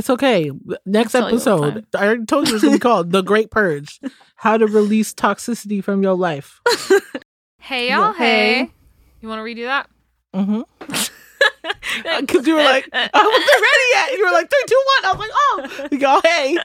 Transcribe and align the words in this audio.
It's 0.00 0.08
okay. 0.08 0.50
Next 0.86 1.14
I'll 1.14 1.28
tell 1.28 1.30
you 1.30 1.36
what 1.36 1.76
episode, 1.76 1.86
I 1.94 2.06
already 2.06 2.24
told 2.24 2.48
you 2.48 2.54
it's 2.54 2.64
gonna 2.64 2.76
be 2.76 2.80
called 2.88 3.12
The 3.12 3.20
Great 3.20 3.50
Purge. 3.50 4.00
How 4.34 4.56
to 4.56 4.66
release 4.66 5.12
toxicity 5.12 5.84
from 5.84 6.02
your 6.02 6.14
life. 6.14 6.60
Hey 7.62 7.90
y'all, 7.90 8.14
hey. 8.14 8.54
hey. 8.54 8.70
You 9.20 9.28
want 9.28 9.38
to 9.38 9.44
redo 9.44 9.66
that? 9.66 9.88
Mm-hmm. 10.34 10.62
Because 12.20 12.46
you 12.46 12.54
were 12.54 12.62
like, 12.62 12.88
I 12.92 13.10
wasn't 13.12 13.62
ready 13.62 13.86
yet. 13.92 14.18
You 14.18 14.24
were 14.24 14.32
like, 14.32 14.48
three, 14.48 14.64
two, 14.66 14.82
one. 14.86 15.04
I 15.04 15.12
was 15.12 15.20
like, 15.20 15.30
oh. 15.34 15.88
We 15.90 15.98
go, 15.98 16.20
hey. 16.24 16.56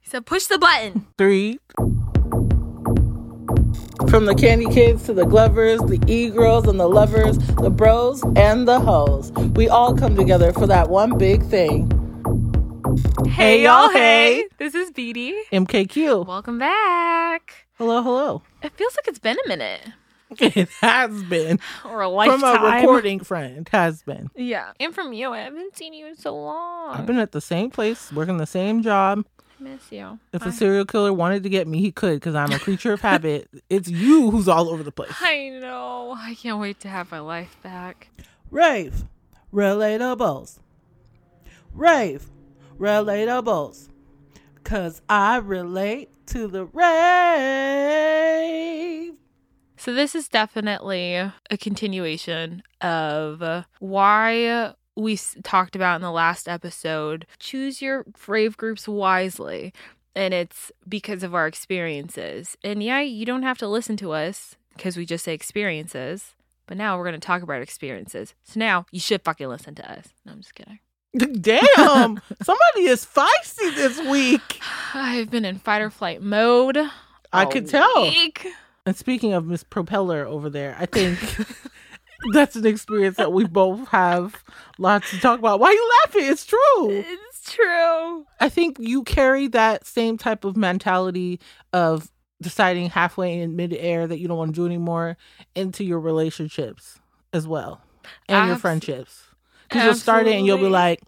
He 0.00 0.08
said, 0.08 0.24
push 0.24 0.46
the 0.46 0.58
button. 0.58 1.06
Three. 1.18 1.58
From 4.08 4.26
the 4.26 4.34
candy 4.34 4.66
kids 4.66 5.04
to 5.04 5.12
the 5.12 5.26
glovers, 5.26 5.80
the 5.80 6.00
e 6.06 6.30
girls 6.30 6.66
and 6.68 6.78
the 6.78 6.88
lovers, 6.88 7.36
the 7.38 7.70
bros 7.70 8.22
and 8.36 8.66
the 8.66 8.78
hoes. 8.78 9.32
We 9.32 9.68
all 9.68 9.94
come 9.94 10.14
together 10.14 10.52
for 10.52 10.66
that 10.66 10.88
one 10.88 11.18
big 11.18 11.42
thing. 11.42 12.05
Hey, 13.28 13.64
y'all, 13.64 13.90
hey. 13.90 14.46
This 14.58 14.74
is 14.74 14.90
Beatty. 14.90 15.34
MKQ. 15.52 16.26
Welcome 16.26 16.58
back. 16.58 17.66
Hello, 17.76 18.02
hello. 18.02 18.42
It 18.62 18.72
feels 18.72 18.96
like 18.96 19.06
it's 19.08 19.18
been 19.18 19.36
a 19.44 19.48
minute 19.48 19.80
It 20.30 20.68
has 20.80 21.22
been. 21.24 21.60
or 21.84 22.00
a 22.00 22.08
lifetime. 22.08 22.40
From 22.40 22.64
a 22.64 22.76
recording 22.76 23.20
friend, 23.20 23.68
has 23.70 24.02
been. 24.02 24.30
Yeah. 24.34 24.72
And 24.80 24.94
from 24.94 25.12
you, 25.12 25.30
I 25.32 25.40
haven't 25.40 25.76
seen 25.76 25.92
you 25.92 26.06
in 26.06 26.16
so 26.16 26.34
long. 26.34 26.94
I've 26.96 27.04
been 27.06 27.18
at 27.18 27.32
the 27.32 27.40
same 27.42 27.70
place, 27.70 28.10
working 28.12 28.38
the 28.38 28.46
same 28.46 28.82
job. 28.82 29.24
I 29.60 29.62
miss 29.62 29.92
you. 29.92 30.18
If 30.32 30.44
I- 30.44 30.48
a 30.48 30.52
serial 30.52 30.86
killer 30.86 31.12
wanted 31.12 31.42
to 31.42 31.48
get 31.50 31.68
me, 31.68 31.80
he 31.80 31.92
could 31.92 32.14
because 32.14 32.34
I'm 32.34 32.50
a 32.52 32.58
creature 32.58 32.92
of 32.94 33.02
habit. 33.02 33.48
It's 33.68 33.88
you 33.90 34.30
who's 34.30 34.48
all 34.48 34.70
over 34.70 34.82
the 34.82 34.92
place. 34.92 35.12
I 35.20 35.50
know. 35.60 36.14
I 36.16 36.34
can't 36.34 36.58
wait 36.58 36.80
to 36.80 36.88
have 36.88 37.10
my 37.10 37.20
life 37.20 37.56
back. 37.62 38.08
Rave, 38.50 39.04
relatables. 39.52 40.60
Rave, 41.74 42.26
relatables. 42.78 43.88
Cause 44.64 45.02
I 45.08 45.36
relate 45.36 46.10
to 46.26 46.48
the 46.48 46.64
rave. 46.66 47.96
So 49.76 49.92
this 49.94 50.14
is 50.14 50.28
definitely 50.28 51.14
a 51.14 51.32
continuation 51.60 52.62
of 52.80 53.64
why 53.78 54.74
we 54.96 55.16
talked 55.44 55.76
about 55.76 55.96
in 55.96 56.02
the 56.02 56.10
last 56.10 56.48
episode. 56.48 57.26
Choose 57.38 57.80
your 57.80 58.04
rave 58.26 58.56
groups 58.56 58.88
wisely. 58.88 59.72
And 60.14 60.32
it's 60.32 60.72
because 60.88 61.22
of 61.22 61.34
our 61.34 61.46
experiences. 61.46 62.56
And 62.64 62.82
yeah, 62.82 63.00
you 63.00 63.26
don't 63.26 63.42
have 63.42 63.58
to 63.58 63.68
listen 63.68 63.98
to 63.98 64.12
us 64.12 64.56
because 64.74 64.96
we 64.96 65.04
just 65.04 65.24
say 65.24 65.34
experiences. 65.34 66.32
But 66.66 66.78
now 66.78 66.96
we're 66.96 67.04
going 67.04 67.20
to 67.20 67.24
talk 67.24 67.42
about 67.42 67.62
experiences. 67.62 68.34
So 68.42 68.58
now 68.58 68.86
you 68.90 68.98
should 68.98 69.22
fucking 69.22 69.46
listen 69.46 69.74
to 69.76 69.92
us. 69.92 70.08
No, 70.24 70.32
I'm 70.32 70.40
just 70.40 70.54
kidding. 70.54 70.80
Damn, 71.40 72.20
somebody 72.42 72.86
is 72.86 73.06
feisty 73.06 73.74
this 73.74 73.98
week. 74.08 74.60
I've 74.94 75.30
been 75.30 75.44
in 75.44 75.58
fight 75.58 75.80
or 75.80 75.90
flight 75.90 76.20
mode. 76.22 76.78
I 77.32 77.44
could 77.46 77.68
tell. 77.68 78.02
week. 78.02 78.46
And 78.84 78.96
speaking 78.96 79.32
of 79.32 79.46
Miss 79.46 79.64
Propeller 79.64 80.24
over 80.26 80.48
there, 80.50 80.76
I 80.78 80.86
think 80.86 81.18
that's 82.32 82.56
an 82.56 82.66
experience 82.66 83.16
that 83.16 83.32
we 83.32 83.44
both 83.44 83.88
have 83.88 84.42
lots 84.78 85.10
to 85.10 85.20
talk 85.20 85.38
about. 85.38 85.60
Why 85.60 85.68
are 85.68 85.72
you 85.72 85.90
laughing? 86.04 86.24
It's 86.26 86.44
true. 86.44 86.90
It's 86.90 87.52
true. 87.52 88.26
I 88.40 88.48
think 88.48 88.78
you 88.78 89.02
carry 89.02 89.48
that 89.48 89.86
same 89.86 90.18
type 90.18 90.44
of 90.44 90.56
mentality 90.56 91.40
of 91.72 92.10
deciding 92.42 92.90
halfway 92.90 93.40
in 93.40 93.56
midair 93.56 94.06
that 94.06 94.18
you 94.18 94.28
don't 94.28 94.38
want 94.38 94.54
to 94.54 94.60
do 94.60 94.66
anymore 94.66 95.16
into 95.54 95.84
your 95.84 96.00
relationships 96.00 96.98
as 97.32 97.46
well 97.46 97.80
and 98.28 98.48
your 98.48 98.56
friendships. 98.56 99.25
Because 99.68 99.84
you'll 99.84 99.94
start 99.94 100.26
it 100.26 100.36
and 100.36 100.46
you'll 100.46 100.58
be 100.58 100.68
like, 100.68 101.00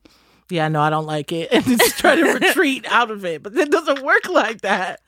yeah, 0.51 0.69
no, 0.69 0.81
I 0.81 0.91
don't 0.91 1.07
like 1.07 1.33
it. 1.33 1.53
And 1.53 1.65
just 1.65 1.99
try 1.99 2.17
to 2.17 2.25
retreat 2.41 2.87
out 2.89 3.11
of 3.11 3.25
it. 3.25 3.43
But 3.43 3.57
it 3.57 3.71
doesn't 3.71 4.03
work 4.03 4.29
like 4.29 4.63
that. 4.63 5.01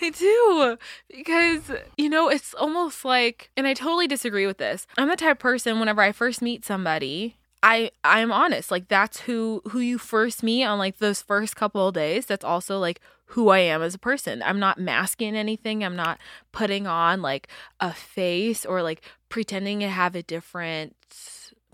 I 0.00 0.10
do 0.10 0.78
because 1.14 1.70
you 1.96 2.08
know 2.08 2.28
it's 2.28 2.54
almost 2.54 3.04
like 3.04 3.50
and 3.56 3.66
I 3.66 3.74
totally 3.74 4.06
disagree 4.06 4.46
with 4.46 4.58
this. 4.58 4.86
I'm 4.96 5.08
the 5.08 5.16
type 5.16 5.32
of 5.32 5.38
person 5.38 5.80
whenever 5.80 6.00
I 6.00 6.12
first 6.12 6.40
meet 6.40 6.64
somebody, 6.64 7.36
I 7.62 7.90
I'm 8.04 8.32
honest. 8.32 8.70
Like 8.70 8.88
that's 8.88 9.20
who 9.20 9.62
who 9.70 9.80
you 9.80 9.98
first 9.98 10.42
meet 10.42 10.64
on 10.64 10.78
like 10.78 10.98
those 10.98 11.22
first 11.22 11.56
couple 11.56 11.88
of 11.88 11.94
days. 11.94 12.26
That's 12.26 12.44
also 12.44 12.78
like 12.78 13.00
who 13.32 13.48
I 13.48 13.58
am 13.58 13.82
as 13.82 13.94
a 13.94 13.98
person. 13.98 14.42
I'm 14.42 14.58
not 14.58 14.78
masking 14.78 15.36
anything. 15.36 15.84
I'm 15.84 15.96
not 15.96 16.18
putting 16.52 16.86
on 16.86 17.20
like 17.20 17.48
a 17.80 17.92
face 17.92 18.64
or 18.64 18.82
like 18.82 19.02
pretending 19.28 19.80
to 19.80 19.88
have 19.88 20.14
a 20.14 20.22
different 20.22 20.96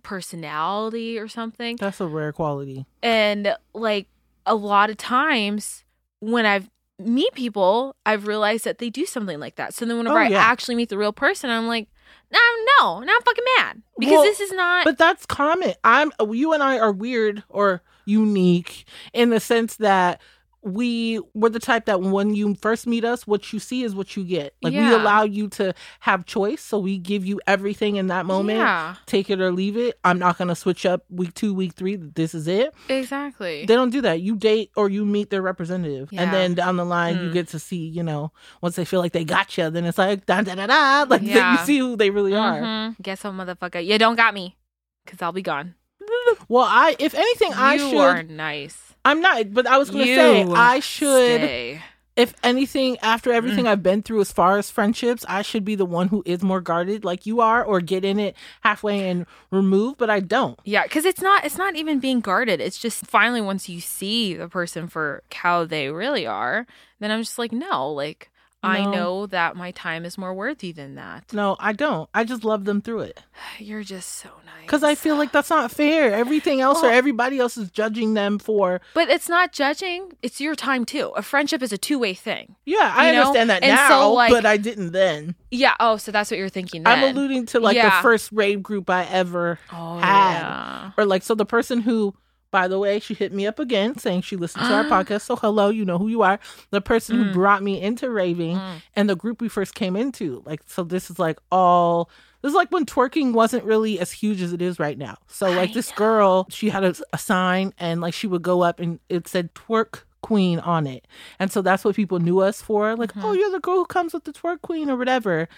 personality 0.04 1.18
or 1.18 1.26
something. 1.26 1.76
That's 1.76 2.00
a 2.00 2.06
rare 2.06 2.32
quality. 2.32 2.86
And 3.02 3.56
like 3.72 4.06
a 4.46 4.54
lot 4.54 4.90
of 4.90 4.96
times 4.96 5.84
when 6.20 6.46
I've 6.46 6.70
meet 6.98 7.32
people, 7.34 7.96
I've 8.06 8.26
realized 8.26 8.64
that 8.64 8.78
they 8.78 8.90
do 8.90 9.04
something 9.06 9.40
like 9.40 9.56
that. 9.56 9.74
So 9.74 9.84
then 9.84 9.98
whenever 9.98 10.18
Oh, 10.18 10.22
I 10.22 10.30
actually 10.32 10.76
meet 10.76 10.88
the 10.90 10.98
real 10.98 11.12
person, 11.12 11.50
I'm 11.50 11.66
like, 11.66 11.88
no, 12.30 12.38
no, 12.80 13.00
now 13.00 13.12
I'm 13.14 13.22
fucking 13.22 13.44
mad 13.58 13.82
because 13.98 14.12
Well, 14.12 14.22
this 14.22 14.40
is 14.40 14.52
not. 14.52 14.84
But 14.84 14.98
that's 14.98 15.26
common. 15.26 15.74
I'm 15.82 16.12
you 16.30 16.52
and 16.52 16.62
I 16.62 16.78
are 16.78 16.92
weird 16.92 17.42
or 17.48 17.82
unique 18.04 18.86
in 19.12 19.30
the 19.30 19.40
sense 19.40 19.76
that 19.76 20.20
we 20.64 21.20
we're 21.34 21.50
the 21.50 21.58
type 21.60 21.84
that 21.86 22.00
when 22.00 22.34
you 22.34 22.54
first 22.54 22.86
meet 22.86 23.04
us, 23.04 23.26
what 23.26 23.52
you 23.52 23.58
see 23.58 23.82
is 23.84 23.94
what 23.94 24.16
you 24.16 24.24
get. 24.24 24.54
Like 24.62 24.72
we 24.72 24.92
allow 24.92 25.22
you 25.24 25.48
to 25.50 25.74
have 26.00 26.24
choice, 26.24 26.62
so 26.62 26.78
we 26.78 26.96
give 26.98 27.24
you 27.24 27.40
everything 27.46 27.96
in 27.96 28.06
that 28.06 28.24
moment. 28.26 28.58
Yeah, 28.58 28.94
Take 29.06 29.28
it 29.30 29.40
or 29.40 29.52
leave 29.52 29.76
it. 29.76 29.98
I'm 30.04 30.18
not 30.18 30.38
gonna 30.38 30.54
switch 30.54 30.86
up 30.86 31.04
week 31.10 31.34
two, 31.34 31.52
week 31.54 31.74
three. 31.74 31.96
This 31.96 32.34
is 32.34 32.48
it. 32.48 32.72
exactly. 32.88 33.66
They 33.66 33.74
don't 33.74 33.90
do 33.90 34.00
that. 34.00 34.20
You 34.22 34.36
date 34.36 34.70
or 34.76 34.88
you 34.88 35.04
meet 35.04 35.30
their 35.30 35.42
representative, 35.42 36.08
Yeah. 36.12 36.22
and 36.22 36.32
then 36.32 36.54
down 36.54 36.76
the 36.76 36.84
line 36.84 37.16
you 37.16 37.28
Mm. 37.30 37.32
get 37.34 37.48
to 37.48 37.58
see. 37.58 37.86
You 37.86 38.02
know, 38.02 38.32
once 38.62 38.76
they 38.76 38.84
feel 38.84 39.00
like 39.00 39.12
they 39.12 39.24
got 39.24 39.56
you, 39.58 39.68
then 39.70 39.84
it's 39.84 39.98
like 39.98 40.24
da 40.26 40.40
da 40.42 40.54
da 40.54 40.66
da. 40.66 41.06
Like 41.08 41.22
Yeah. 41.22 41.52
you 41.52 41.58
see 41.66 41.78
who 41.78 41.96
they 41.96 42.10
really 42.10 42.34
are. 42.34 42.60
Mhm. 42.62 42.96
Guess 43.02 43.24
what, 43.24 43.34
motherfucker? 43.34 43.84
You 43.84 43.98
don't 43.98 44.16
got 44.16 44.32
me 44.32 44.56
because 45.04 45.20
I'll 45.20 45.32
be 45.32 45.42
gone. 45.42 45.74
Well, 46.48 46.64
I 46.68 46.96
if 46.98 47.14
anything, 47.14 47.52
I 47.52 47.74
you 47.74 47.90
should. 47.90 47.98
are 47.98 48.22
nice. 48.22 48.93
I'm 49.04 49.20
not, 49.20 49.52
but 49.52 49.66
I 49.66 49.78
was 49.78 49.90
gonna 49.90 50.04
say 50.04 50.42
I 50.44 50.80
should. 50.80 51.40
Stay. 51.40 51.82
If 52.16 52.32
anything, 52.44 52.96
after 53.02 53.30
Mm. 53.30 53.34
everything 53.34 53.66
I've 53.66 53.82
been 53.82 54.00
through 54.00 54.20
as 54.20 54.30
far 54.30 54.56
as 54.56 54.70
friendships, 54.70 55.24
I 55.28 55.42
should 55.42 55.64
be 55.64 55.74
the 55.74 55.84
one 55.84 56.06
who 56.08 56.22
is 56.24 56.44
more 56.44 56.60
guarded, 56.60 57.04
like 57.04 57.26
you 57.26 57.40
are, 57.40 57.64
or 57.64 57.80
get 57.80 58.04
in 58.04 58.20
it 58.20 58.36
halfway 58.60 59.08
and 59.08 59.26
remove. 59.50 59.98
But 59.98 60.10
I 60.10 60.20
don't. 60.20 60.56
Yeah, 60.64 60.84
because 60.84 61.04
it's 61.06 61.20
not 61.20 61.44
it's 61.44 61.58
not 61.58 61.74
even 61.74 61.98
being 61.98 62.20
guarded. 62.20 62.60
It's 62.60 62.78
just 62.78 63.04
finally 63.06 63.40
once 63.40 63.68
you 63.68 63.80
see 63.80 64.32
the 64.34 64.48
person 64.48 64.86
for 64.86 65.24
how 65.32 65.64
they 65.64 65.88
really 65.90 66.24
are, 66.24 66.68
then 67.00 67.10
I'm 67.10 67.20
just 67.20 67.36
like, 67.38 67.50
no, 67.50 67.90
like 67.90 68.30
I 68.64 68.84
know 68.84 69.26
that 69.26 69.56
my 69.56 69.70
time 69.72 70.04
is 70.04 70.16
more 70.18 70.34
worthy 70.34 70.72
than 70.72 70.94
that. 70.96 71.32
No, 71.32 71.56
I 71.60 71.72
don't. 71.72 72.08
I 72.14 72.24
just 72.24 72.44
love 72.44 72.64
them 72.64 72.80
through 72.80 73.00
it 73.00 73.22
You're 73.58 73.82
just 73.82 74.08
so 74.10 74.28
nice. 74.46 74.62
because 74.62 74.82
I 74.82 74.94
feel 74.94 75.16
like 75.16 75.32
that's 75.32 75.50
not 75.50 75.70
fair. 75.70 76.12
Everything 76.14 76.60
else 76.60 76.82
or 76.82 76.90
everybody 76.90 77.38
else 77.38 77.56
is 77.56 77.70
judging 77.70 78.14
them 78.14 78.38
for. 78.38 78.80
But 78.94 79.08
it's 79.08 79.28
not 79.28 79.52
judging. 79.52 80.12
It's 80.22 80.40
your 80.40 80.54
time 80.54 80.84
too. 80.84 81.12
A 81.16 81.22
friendship 81.22 81.62
is 81.62 81.72
a 81.72 81.78
two 81.78 81.98
way 81.98 82.14
thing. 82.14 82.56
Yeah, 82.64 82.92
I 82.94 83.12
know? 83.12 83.20
understand 83.20 83.50
that 83.50 83.62
And 83.62 83.74
now, 83.74 83.88
so, 83.88 84.12
like- 84.12 84.30
but 84.32 84.46
I 84.46 84.56
didn't 84.56 84.92
then. 84.92 85.34
Yeah. 85.50 85.74
Oh, 85.80 85.96
so 85.96 86.10
that's 86.12 86.30
what 86.30 86.38
you're 86.38 86.48
thinking. 86.48 86.82
I'm 86.86 87.02
alluding 87.16 87.46
to 87.46 87.60
like 87.60 87.76
the 87.80 87.90
first 88.02 88.30
rave 88.32 88.62
group 88.62 88.90
I 88.90 89.04
ever 89.04 89.58
Oh 89.72 89.98
had. 89.98 90.38
yeah. 90.38 90.90
or 90.98 91.04
like 91.04 91.22
so 91.22 91.34
the 91.34 91.46
person 91.46 91.80
who 91.80 92.14
by 92.54 92.68
the 92.68 92.78
way 92.78 93.00
she 93.00 93.14
hit 93.14 93.32
me 93.32 93.48
up 93.48 93.58
again 93.58 93.98
saying 93.98 94.20
she 94.22 94.36
listened 94.36 94.64
to 94.64 94.72
our 94.72 94.84
podcast. 94.94 95.22
So 95.22 95.34
hello 95.34 95.70
you 95.70 95.84
know 95.84 95.98
who 95.98 96.06
you 96.06 96.22
are. 96.22 96.38
The 96.70 96.80
person 96.80 97.16
who 97.16 97.24
Mm. 97.24 97.32
brought 97.32 97.62
me 97.64 97.80
into 97.82 98.08
raving 98.08 98.56
Mm. 98.56 98.82
and 98.94 99.10
the 99.10 99.16
group 99.16 99.40
we 99.40 99.48
first 99.48 99.74
came 99.74 99.96
into. 99.96 100.40
Like 100.46 100.62
so 100.66 100.84
this 100.84 101.10
is 101.10 101.18
like 101.18 101.40
all 101.50 102.08
this 102.42 102.50
is 102.50 102.54
like 102.54 102.70
when 102.70 102.86
twerking 102.86 103.32
wasn't 103.32 103.64
really 103.64 103.98
as 103.98 104.12
huge 104.12 104.40
as 104.40 104.52
it 104.52 104.62
is 104.62 104.78
right 104.78 104.96
now. 104.96 105.16
So 105.26 105.50
like 105.50 105.70
I 105.70 105.72
this 105.74 105.90
girl 105.92 106.46
she 106.48 106.68
had 106.70 106.84
a, 106.84 106.94
a 107.12 107.18
sign 107.18 107.74
and 107.76 108.00
like 108.00 108.14
she 108.14 108.28
would 108.28 108.42
go 108.42 108.62
up 108.62 108.78
and 108.78 109.00
it 109.08 109.26
said 109.26 109.52
twerk 109.54 110.02
queen 110.22 110.60
on 110.60 110.86
it. 110.86 111.06
And 111.40 111.50
so 111.50 111.60
that's 111.60 111.84
what 111.84 111.96
people 111.96 112.20
knew 112.20 112.38
us 112.38 112.62
for. 112.62 112.94
Like 112.94 113.14
Mhm. 113.14 113.24
oh 113.24 113.32
you're 113.32 113.50
the 113.50 113.58
girl 113.66 113.78
who 113.78 113.86
comes 113.86 114.14
with 114.14 114.24
the 114.24 114.32
twerk 114.32 114.60
queen 114.62 114.88
or 114.90 114.96
whatever. 114.96 115.48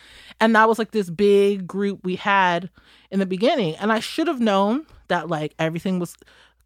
And 0.41 0.56
that 0.56 0.67
was 0.67 0.79
like 0.79 0.93
this 0.93 1.11
big 1.11 1.67
group 1.67 2.00
we 2.05 2.17
had 2.17 2.71
in 3.11 3.19
the 3.19 3.26
beginning. 3.26 3.75
And 3.76 3.93
i 3.93 4.00
should 4.00 4.29
have 4.29 4.41
known 4.41 4.87
that 5.09 5.29
like 5.29 5.53
everything 5.59 5.99
was 5.99 6.17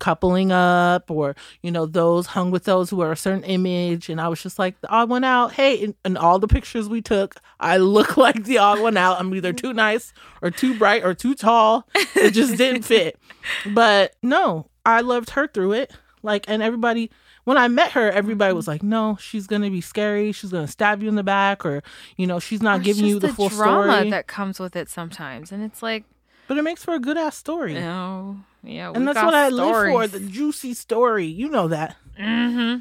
coupling 0.00 0.50
up 0.50 1.10
or 1.10 1.36
you 1.62 1.70
know 1.70 1.86
those 1.86 2.26
hung 2.26 2.50
with 2.50 2.64
those 2.64 2.90
who 2.90 3.00
are 3.00 3.12
a 3.12 3.16
certain 3.16 3.44
image. 3.44 4.08
And 4.08 4.20
i 4.20 4.28
was 4.28 4.42
just 4.42 4.58
like 4.58 4.80
the 4.80 4.88
odd 4.88 5.08
one 5.08 5.22
out. 5.22 5.52
Hey 5.52 5.84
and, 5.84 5.94
in 6.04 6.16
all 6.16 6.38
the 6.38 6.48
pictures 6.48 6.88
we 6.88 7.00
took 7.00 7.36
i 7.60 7.76
look 7.76 8.16
like 8.26 8.44
the 8.44 8.58
odd 8.58 8.80
one 8.80 8.96
out. 8.96 9.20
I'm 9.20 9.32
either 9.34 9.52
too 9.52 9.72
nice 9.72 10.12
or 10.42 10.50
too 10.50 10.76
bright 10.76 11.04
or 11.04 11.14
too 11.14 11.34
tall. 11.34 11.86
It 12.16 12.32
just 12.32 12.56
didn't 12.56 12.82
fit. 12.82 13.18
But 13.66 14.16
no 14.22 14.66
i 14.84 15.00
loved 15.00 15.30
her 15.30 15.46
through 15.46 15.72
it. 15.72 15.92
Like 16.22 16.46
and 16.48 16.62
everybody 16.62 17.10
when 17.44 17.56
i 17.56 17.68
met 17.68 17.92
her 17.92 18.10
everybody 18.10 18.52
was 18.52 18.68
like 18.68 18.82
no 18.82 19.16
she's 19.20 19.46
gonna 19.46 19.70
be 19.70 19.80
scary. 19.80 20.32
She's 20.32 20.50
gonna 20.50 20.68
stab 20.68 21.02
you 21.02 21.08
in 21.08 21.14
the 21.14 21.22
back 21.22 21.64
or 21.64 21.82
you 22.16 22.26
know 22.26 22.38
she's 22.38 22.62
not 22.62 22.78
it's 22.80 22.86
giving 22.86 23.04
you 23.04 23.18
the, 23.18 23.28
the 23.28 23.32
full 23.32 23.48
drama 23.48 23.92
story. 23.92 24.10
that 24.10 24.26
comes 24.26 24.58
with 24.60 24.76
it 24.76 24.88
sometimes, 24.88 25.52
and 25.52 25.62
it's 25.62 25.82
like, 25.82 26.04
but 26.48 26.58
it 26.58 26.62
makes 26.62 26.84
for 26.84 26.94
a 26.94 26.98
good 26.98 27.16
ass 27.16 27.36
story. 27.36 27.74
No, 27.74 28.40
Yeah, 28.62 28.92
and 28.94 29.06
that's 29.06 29.22
what 29.22 29.34
I 29.34 29.48
live 29.48 29.92
for 29.92 30.06
the 30.06 30.20
juicy 30.20 30.74
story. 30.74 31.26
You 31.26 31.48
know 31.48 31.68
that. 31.68 31.96
Mm-hmm. 32.18 32.80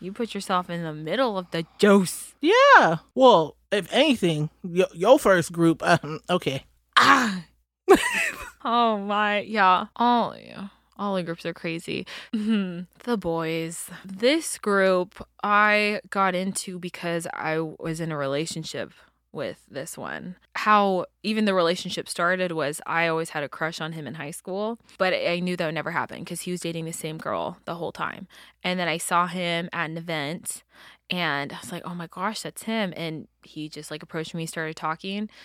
You 0.00 0.12
put 0.12 0.34
yourself 0.34 0.70
in 0.70 0.82
the 0.84 0.94
middle 0.94 1.36
of 1.36 1.50
the 1.50 1.66
juice. 1.78 2.34
Yeah. 2.40 2.98
Well, 3.14 3.56
if 3.70 3.92
anything, 3.92 4.50
your, 4.62 4.86
your 4.94 5.18
first 5.18 5.52
group. 5.52 5.82
Um, 5.82 6.20
okay. 6.30 6.64
Ah. 6.96 7.44
oh 8.64 8.98
my, 8.98 9.40
yeah. 9.40 9.86
Oh 9.98 10.34
yeah. 10.40 10.68
All 10.98 11.14
the 11.14 11.22
groups 11.22 11.46
are 11.46 11.54
crazy. 11.54 12.06
Mhm. 12.34 12.86
The 13.04 13.16
boys. 13.16 13.90
This 14.04 14.58
group 14.58 15.24
I 15.42 16.00
got 16.10 16.34
into 16.34 16.78
because 16.78 17.26
I 17.34 17.58
was 17.60 18.00
in 18.00 18.10
a 18.10 18.16
relationship 18.16 18.92
with 19.32 19.64
this 19.70 19.98
one. 19.98 20.36
How 20.54 21.06
even 21.22 21.44
the 21.44 21.54
relationship 21.54 22.08
started 22.08 22.52
was 22.52 22.80
I 22.86 23.06
always 23.08 23.30
had 23.30 23.42
a 23.42 23.48
crush 23.48 23.80
on 23.80 23.92
him 23.92 24.06
in 24.06 24.14
high 24.14 24.30
school, 24.30 24.78
but 24.98 25.12
I 25.12 25.40
knew 25.40 25.56
that 25.56 25.66
would 25.66 25.74
never 25.74 25.90
happen 25.90 26.20
because 26.20 26.42
he 26.42 26.50
was 26.50 26.60
dating 26.60 26.84
the 26.86 26.92
same 26.92 27.18
girl 27.18 27.58
the 27.64 27.74
whole 27.74 27.92
time. 27.92 28.26
And 28.62 28.80
then 28.80 28.88
I 28.88 28.98
saw 28.98 29.26
him 29.26 29.68
at 29.72 29.90
an 29.90 29.98
event 29.98 30.62
and 31.10 31.52
I 31.52 31.58
was 31.60 31.72
like, 31.72 31.82
oh 31.84 31.94
my 31.94 32.06
gosh, 32.06 32.42
that's 32.42 32.64
him. 32.64 32.92
And 32.96 33.28
he 33.42 33.68
just 33.68 33.90
like 33.90 34.02
approached 34.02 34.34
me, 34.34 34.46
started 34.46 34.76
talking. 34.76 35.28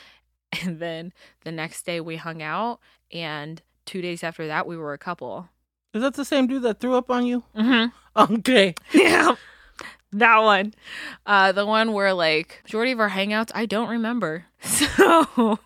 And 0.62 0.80
then 0.80 1.14
the 1.44 1.52
next 1.52 1.84
day 1.84 2.00
we 2.00 2.18
hung 2.18 2.44
out. 2.44 2.80
And 3.12 3.60
two 3.86 4.04
days 4.04 4.24
after 4.24 4.46
that, 4.46 4.68
we 4.68 4.78
were 4.78 4.94
a 4.94 5.00
couple. 5.00 5.50
Is 5.96 6.04
that 6.04 6.14
the 6.14 6.24
same 6.26 6.46
dude 6.46 6.62
that 6.62 6.80
threw 6.80 6.94
up 6.96 7.10
on 7.10 7.26
you? 7.26 7.44
Mm-hmm. 7.56 7.88
Okay. 8.36 8.76
Yeah. 8.94 9.34
That 10.18 10.40
one. 10.40 10.74
Uh 11.26 11.52
the 11.52 11.66
one 11.66 11.94
where 11.94 12.14
like 12.14 12.62
majority 12.66 12.92
of 12.92 13.00
our 13.00 13.10
hangouts 13.10 13.52
I 13.54 13.66
don't 13.66 13.90
remember. 13.90 14.46
So 14.62 15.60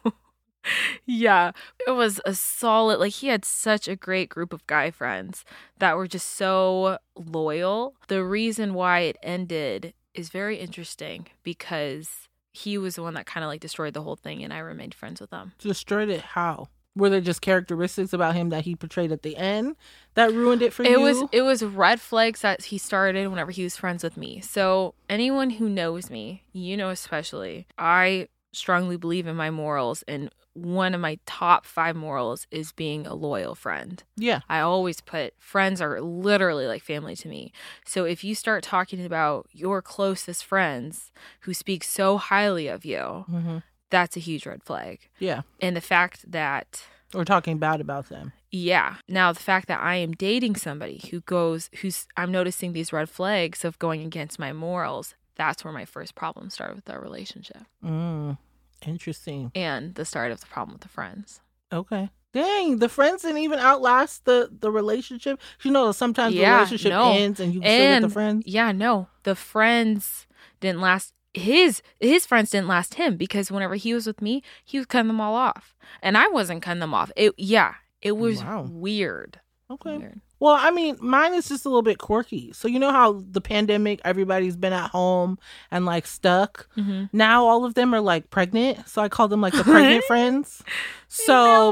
yeah, 1.06 1.52
it 1.88 1.92
was 1.92 2.20
a 2.26 2.34
solid 2.34 3.00
like 3.00 3.14
he 3.14 3.28
had 3.28 3.46
such 3.46 3.88
a 3.88 3.96
great 3.96 4.30
group 4.30 4.52
of 4.54 4.66
guy 4.68 4.92
friends 4.92 5.46
that 5.80 5.96
were 5.96 6.08
just 6.08 6.32
so 6.32 6.98
loyal. 7.16 7.96
The 8.08 8.24
reason 8.24 8.74
why 8.74 9.00
it 9.02 9.18
ended 9.24 9.94
is 10.14 10.30
very 10.30 10.58
interesting 10.58 11.28
because 11.44 12.28
he 12.52 12.78
was 12.78 12.96
the 12.96 13.04
one 13.04 13.14
that 13.14 13.26
kind 13.26 13.44
of 13.44 13.50
like 13.50 13.62
destroyed 13.62 13.94
the 13.94 14.02
whole 14.02 14.16
thing 14.16 14.44
and 14.44 14.52
I 14.52 14.60
remained 14.60 14.94
friends 14.94 15.22
with 15.22 15.32
him. 15.32 15.54
Destroyed 15.60 16.10
it 16.10 16.22
how? 16.22 16.68
Were 16.98 17.10
there 17.10 17.22
just 17.22 17.42
characteristics 17.42 18.14
about 18.14 18.36
him 18.36 18.50
that 18.50 18.66
he 18.66 18.76
portrayed 18.76 19.12
at 19.12 19.22
the 19.22 19.38
end 19.38 19.76
that 20.16 20.32
ruined 20.34 20.62
it 20.62 20.74
for 20.74 20.84
it 20.84 20.92
you? 20.92 21.00
It 21.00 21.02
was 21.02 21.30
it 21.32 21.42
was 21.42 21.64
red 21.64 22.02
flags 22.02 22.42
that 22.42 22.66
he 22.66 22.78
started 22.78 23.28
whenever 23.28 23.52
he 23.52 23.64
was 23.64 23.78
friends 23.78 24.04
with 24.04 24.18
me 24.18 24.42
so 24.42 24.94
anyone 25.10 25.52
who 25.52 25.70
knows 25.70 26.10
me 26.10 26.44
you 26.54 26.78
know 26.78 26.90
especially 26.90 27.68
i 27.78 28.28
strongly 28.54 28.98
believe 28.98 29.28
in 29.28 29.36
my 29.36 29.52
morals 29.52 30.04
and 30.08 30.32
one 30.54 30.96
of 30.96 31.02
my 31.02 31.20
top 31.28 31.66
five 31.66 31.96
morals 31.96 32.48
is 32.50 32.72
being 32.72 33.06
a 33.06 33.14
loyal 33.14 33.54
friend 33.54 34.04
yeah. 34.16 34.40
i 34.50 34.60
always 34.60 35.02
put 35.02 35.34
friends 35.38 35.80
are 35.80 36.02
literally 36.02 36.66
like 36.66 36.82
family 36.82 37.16
to 37.16 37.28
me 37.28 37.52
so 37.86 38.06
if 38.06 38.24
you 38.24 38.34
start 38.34 38.64
talking 38.64 39.06
about 39.06 39.48
your 39.52 39.82
closest 39.82 40.44
friends 40.44 41.12
who 41.42 41.54
speak 41.54 41.84
so 41.84 42.18
highly 42.18 42.68
of 42.68 42.84
you 42.84 43.26
hmm 43.28 43.58
that's 43.90 44.18
a 44.18 44.20
huge 44.20 44.46
red 44.46 44.64
flag 44.64 45.00
Yeah. 45.20 45.42
and 45.62 45.76
the 45.76 45.82
fact 45.82 46.32
that 46.32 46.84
we're 47.14 47.24
talking 47.24 47.58
bad 47.58 47.80
about 47.80 48.10
them. 48.10 48.34
Yeah. 48.52 48.96
Now 49.08 49.32
the 49.32 49.40
fact 49.40 49.68
that 49.70 49.82
I 49.82 49.96
am 49.96 50.12
dating 50.12 50.58
somebody 50.58 51.08
who 51.10 51.22
goes 51.22 51.70
who's 51.82 52.06
I'm 52.18 52.32
noticing 52.32 52.74
these 52.74 52.92
red 52.92 53.10
flags 53.10 53.64
of 53.64 53.80
going 53.80 54.02
against 54.02 54.40
my 54.40 54.52
morals, 54.52 55.16
that's 55.36 55.64
where 55.64 55.74
my 55.74 55.86
first 55.86 56.16
problem 56.16 56.50
started 56.50 56.76
with 56.76 56.90
our 56.90 57.00
relationship. 57.00 57.64
Mm. 57.84 58.38
Interesting. 58.86 59.52
And 59.56 59.96
the 59.96 60.06
start 60.06 60.32
of 60.32 60.42
the 60.42 60.48
problem 60.48 60.74
with 60.74 60.82
the 60.82 60.90
friends. 60.90 61.42
Okay. 61.72 62.10
Dang, 62.34 62.80
the 62.80 62.90
friends 62.90 63.22
didn't 63.24 63.40
even 63.40 63.60
outlast 63.60 64.26
the 64.26 64.50
the 64.52 64.70
relationship. 64.72 65.40
You 65.64 65.72
know, 65.72 65.92
sometimes 65.94 66.36
the 66.36 66.42
relationship 66.42 66.90
no. 66.92 67.14
ends 67.14 67.40
and 67.40 67.54
you 67.54 67.62
still 67.62 67.72
get 67.72 68.02
the 68.02 68.10
friends. 68.10 68.44
Yeah, 68.46 68.72
no. 68.74 69.08
The 69.24 69.34
friends 69.36 70.28
didn't 70.60 70.82
last 70.82 71.14
his 71.38 71.82
his 72.00 72.26
friends 72.26 72.50
didn't 72.52 72.68
last 72.68 72.96
him 72.96 73.18
because 73.18 73.52
whenever 73.52 73.76
he 73.76 73.94
was 73.94 74.08
with 74.08 74.22
me, 74.22 74.44
he 74.66 74.78
was 74.78 74.86
cutting 74.88 75.08
them 75.08 75.22
all 75.22 75.36
off. 75.36 75.76
And 76.02 76.18
I 76.18 76.28
wasn't 76.28 76.62
cutting 76.62 76.80
them 76.82 76.94
off. 76.94 77.12
It 77.16 77.34
yeah, 77.38 77.76
it 78.02 78.14
was 78.18 78.44
Wow. 78.44 78.68
weird. 78.70 79.40
Okay. 79.70 79.98
Weird. 79.98 80.22
Well, 80.40 80.56
I 80.58 80.70
mean, 80.72 80.98
mine 81.02 81.34
is 81.34 81.50
just 81.50 81.66
a 81.66 81.68
little 81.70 81.82
bit 81.82 81.98
quirky. 81.98 82.54
So 82.54 82.68
you 82.68 82.78
know 82.80 82.92
how 82.92 83.24
the 83.32 83.42
pandemic, 83.42 84.00
everybody's 84.06 84.56
been 84.56 84.72
at 84.72 84.92
home 84.92 85.40
and 85.72 85.86
like 85.86 86.06
stuck. 86.06 86.70
Mm-hmm. 86.78 87.06
Now 87.12 87.46
all 87.46 87.66
of 87.66 87.74
them 87.74 87.94
are 87.94 88.00
like 88.00 88.30
pregnant, 88.30 88.88
so 88.88 89.02
I 89.02 89.10
call 89.10 89.28
them 89.28 89.42
like 89.42 89.54
the 89.54 89.64
pregnant 89.66 90.04
friends. 90.06 90.64
So 91.08 91.72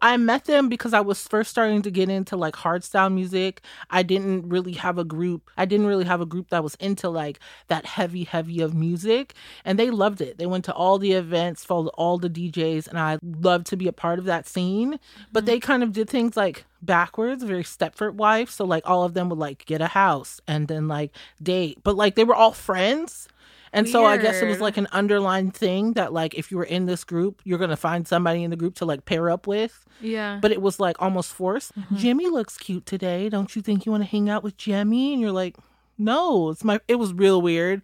I 0.00 0.16
met 0.16 0.44
them 0.44 0.68
because 0.68 0.94
I 0.94 1.00
was 1.00 1.26
first 1.26 1.50
starting 1.50 1.82
to 1.82 1.90
get 1.90 2.08
into 2.08 2.36
like 2.36 2.54
hardstyle 2.54 3.12
music. 3.12 3.62
I 3.90 4.02
didn't 4.02 4.48
really 4.48 4.72
have 4.72 4.98
a 4.98 5.04
group. 5.04 5.50
I 5.56 5.64
didn't 5.64 5.86
really 5.86 6.04
have 6.04 6.20
a 6.20 6.26
group 6.26 6.50
that 6.50 6.62
was 6.62 6.74
into 6.76 7.08
like 7.08 7.38
that 7.68 7.86
heavy, 7.86 8.24
heavy 8.24 8.60
of 8.60 8.74
music. 8.74 9.34
And 9.64 9.78
they 9.78 9.90
loved 9.90 10.20
it. 10.20 10.38
They 10.38 10.46
went 10.46 10.64
to 10.66 10.74
all 10.74 10.98
the 10.98 11.12
events, 11.12 11.64
followed 11.64 11.88
all 11.94 12.18
the 12.18 12.30
DJs, 12.30 12.88
and 12.88 12.98
I 12.98 13.18
loved 13.22 13.66
to 13.68 13.76
be 13.76 13.88
a 13.88 13.92
part 13.92 14.18
of 14.18 14.24
that 14.26 14.46
scene. 14.46 14.98
But 15.32 15.40
mm-hmm. 15.40 15.46
they 15.46 15.60
kind 15.60 15.82
of 15.82 15.92
did 15.92 16.08
things 16.08 16.36
like 16.36 16.64
backwards, 16.82 17.44
very 17.44 17.62
Stepford 17.62 18.14
wife. 18.14 18.50
So 18.50 18.64
like 18.64 18.88
all 18.88 19.04
of 19.04 19.14
them 19.14 19.28
would 19.28 19.38
like 19.38 19.64
get 19.64 19.80
a 19.80 19.86
house 19.86 20.40
and 20.46 20.68
then 20.68 20.88
like 20.88 21.12
date. 21.42 21.78
But 21.82 21.96
like 21.96 22.16
they 22.16 22.24
were 22.24 22.34
all 22.34 22.52
friends. 22.52 23.28
And 23.74 23.88
so 23.88 24.04
I 24.04 24.16
guess 24.18 24.42
it 24.42 24.46
was 24.48 24.60
like 24.60 24.76
an 24.76 24.86
underlying 24.92 25.50
thing 25.50 25.94
that 25.94 26.12
like 26.12 26.34
if 26.34 26.50
you 26.50 26.58
were 26.58 26.64
in 26.64 26.84
this 26.86 27.04
group, 27.04 27.40
you're 27.44 27.58
gonna 27.58 27.76
find 27.76 28.06
somebody 28.06 28.42
in 28.44 28.50
the 28.50 28.56
group 28.56 28.74
to 28.76 28.84
like 28.84 29.04
pair 29.06 29.30
up 29.30 29.46
with. 29.46 29.84
yeah. 30.00 30.38
But 30.42 30.52
it 30.52 30.60
was 30.60 30.78
like 30.78 30.96
almost 31.00 31.32
forced. 31.32 31.72
Mhm. 31.78 31.96
Jimmy 31.96 32.28
looks 32.28 32.58
cute 32.58 32.84
today. 32.86 33.28
Don't 33.30 33.54
you 33.56 33.62
think 33.62 33.86
you 33.86 33.92
want 33.92 34.04
to 34.04 34.08
hang 34.10 34.28
out 34.28 34.42
with 34.44 34.56
Jimmy? 34.58 35.12
And 35.12 35.20
you're 35.22 35.32
like, 35.32 35.56
no, 35.98 36.50
it's 36.50 36.64
my. 36.64 36.80
It 36.88 36.96
was 36.96 37.12
real 37.14 37.40
weird. 37.40 37.80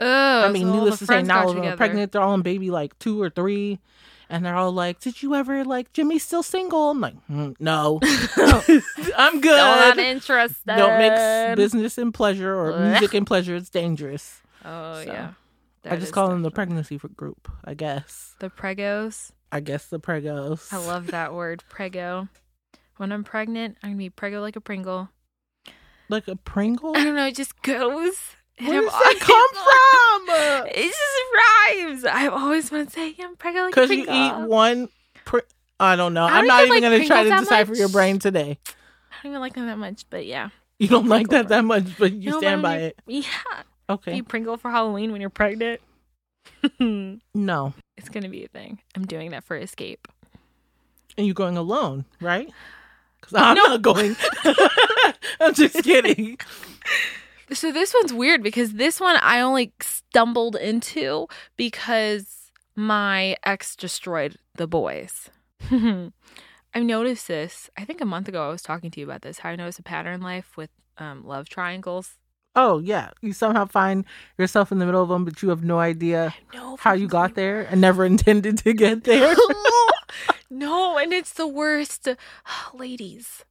Oh, 0.00 0.44
I 0.44 0.50
mean, 0.52 0.66
so 0.68 0.72
needless 0.74 0.98
to 1.00 1.06
say, 1.06 1.22
now 1.22 1.42
got 1.44 1.50
of 1.50 1.56
them 1.56 1.64
are 1.64 1.76
pregnant. 1.76 2.12
They're 2.12 2.22
all 2.22 2.34
in 2.34 2.42
baby 2.42 2.70
like 2.70 2.96
two 3.00 3.20
or 3.20 3.30
three, 3.30 3.80
and 4.30 4.44
they're 4.44 4.54
all 4.54 4.70
like, 4.72 5.00
"Did 5.00 5.22
you 5.22 5.34
ever 5.34 5.64
like 5.64 5.92
Jimmy's 5.92 6.22
still 6.24 6.44
single?" 6.44 6.90
I'm 6.90 7.00
like, 7.00 7.14
"Mm, 7.28 7.56
"No, 7.58 7.98
I'm 9.16 9.40
good. 9.40 9.54
Still 9.54 9.76
not 9.76 9.98
interested. 9.98 10.66
Don't 10.76 10.98
mix 10.98 11.56
business 11.56 11.98
and 11.98 12.14
pleasure 12.14 12.54
or 12.54 12.78
music 12.90 13.14
and 13.14 13.26
pleasure. 13.26 13.56
It's 13.56 13.70
dangerous." 13.70 14.40
Oh 14.68 15.02
So, 15.04 15.12
yeah. 15.12 15.30
I 15.90 15.96
just 15.96 16.12
call 16.12 16.28
them 16.28 16.42
the 16.42 16.50
pregnancy 16.50 16.98
group. 17.16 17.48
I 17.64 17.74
guess. 17.74 18.34
the 18.40 18.50
pregos. 18.50 19.30
I 19.50 19.60
guess 19.60 19.86
the 19.86 19.98
pregos. 19.98 20.70
I 20.72 20.76
love 20.76 21.06
that 21.12 21.32
word, 21.32 21.64
prego. 21.68 22.28
When 22.98 23.12
I'm 23.12 23.24
pregnant, 23.24 23.78
I'm 23.82 23.90
gonna 23.90 23.98
be 23.98 24.10
prego 24.10 24.40
like 24.40 24.56
a 24.56 24.60
Pringle. 24.60 25.08
like 26.08 26.28
a 26.28 26.36
Pringle. 26.36 26.92
I 26.96 27.04
don't 27.04 27.14
know, 27.14 27.26
it 27.26 27.36
just 27.36 27.60
goes. 27.62 28.14
Where 28.60 28.82
does 28.82 28.90
that 28.92 29.16
come 29.20 30.26
from? 30.26 30.66
It 30.74 30.92
just 30.92 32.02
rhymes. 32.02 32.04
I 32.04 32.26
always 32.26 32.70
want 32.72 32.88
to 32.88 32.94
say 32.94 33.14
I'm 33.20 33.36
prego 33.36 33.60
like 33.62 33.72
a 33.72 33.86
Pringle. 33.86 33.96
Because 34.04 34.40
you 34.40 34.42
eat 34.42 34.48
one. 34.48 34.88
Pr- 35.24 35.38
I 35.80 35.94
don't 35.94 36.12
know. 36.12 36.24
I 36.24 36.40
I'm 36.40 36.46
don't 36.46 36.60
even 36.66 36.70
like 36.70 36.82
going 36.82 37.00
to 37.00 37.06
try 37.06 37.22
to 37.22 37.28
Pringles 37.28 37.48
that 37.48 37.56
decipher 37.66 37.74
your 37.76 37.88
brain 37.88 38.18
today. 38.18 38.58
I 38.66 39.14
don't 39.22 39.30
even 39.30 39.40
like 39.40 39.54
them 39.54 39.66
that 39.66 39.78
much, 39.78 40.06
but 40.10 40.26
yeah. 40.26 40.48
You 40.80 40.88
don't 40.88 41.06
like 41.06 41.28
that 41.28 41.48
that 41.48 41.64
much, 41.64 41.84
but 41.98 42.12
you 42.12 42.30
know, 42.30 42.38
stand 42.40 42.62
by 42.62 42.78
it. 42.78 42.98
Yeah. 43.06 43.22
Okay. 43.90 44.16
Eat 44.18 44.28
Pringle 44.28 44.56
for 44.56 44.70
Halloween 44.70 45.12
when 45.12 45.20
you're 45.20 45.30
pregnant. 45.30 45.80
No. 47.34 47.74
It's 47.96 48.08
gonna 48.08 48.28
be 48.28 48.44
a 48.44 48.48
thing. 48.48 48.80
I'm 48.96 49.04
doing 49.06 49.30
that 49.32 49.44
for 49.44 49.56
escape. 49.56 50.08
And 51.16 51.26
you're 51.26 51.34
going 51.34 51.56
alone, 51.56 52.04
right? 52.20 52.48
Because 53.20 53.34
I'm 53.34 53.56
No. 53.56 53.62
not 53.64 53.82
going. 53.82 54.14
I'm 55.40 55.52
just 55.52 55.82
kidding. 55.82 56.38
So 57.52 57.72
this 57.72 57.92
one's 57.92 58.12
weird 58.12 58.44
because 58.44 58.74
this 58.74 59.00
one 59.00 59.16
I 59.20 59.40
only 59.40 59.72
stumbled 59.80 60.54
into 60.54 61.26
because 61.56 62.52
my 62.76 63.36
ex 63.44 63.74
destroyed 63.74 64.36
the 64.54 64.68
boys. 64.68 65.30
I've 65.68 66.12
noticed 66.84 67.26
this. 67.26 67.68
I 67.76 67.84
think 67.84 68.00
a 68.00 68.04
month 68.06 68.28
ago 68.28 68.46
I 68.46 68.50
was 68.52 68.62
talking 68.62 68.90
to 68.92 69.00
you 69.00 69.06
about 69.06 69.22
this. 69.22 69.40
How 69.40 69.48
I 69.50 69.56
noticed 69.56 69.80
a 69.80 69.82
pattern 69.82 70.14
in 70.14 70.20
life 70.22 70.56
with 70.56 70.70
um, 70.98 71.26
love 71.26 71.48
triangles. 71.48 72.18
Oh, 72.60 72.80
yeah. 72.80 73.10
You 73.20 73.32
somehow 73.32 73.66
find 73.66 74.04
yourself 74.36 74.72
in 74.72 74.80
the 74.80 74.84
middle 74.84 75.00
of 75.00 75.08
them, 75.08 75.24
but 75.24 75.42
you 75.42 75.50
have 75.50 75.62
no 75.62 75.78
idea 75.78 76.34
No, 76.52 76.76
how 76.76 76.92
you 76.92 77.06
got 77.06 77.36
there 77.36 77.60
and 77.60 77.80
never 77.80 78.04
intended 78.12 78.58
to 78.58 78.72
get 78.72 79.04
there. 79.04 79.36
no, 80.50 80.98
and 80.98 81.12
it's 81.12 81.32
the 81.32 81.46
worst. 81.46 82.08
Ladies, 82.74 83.44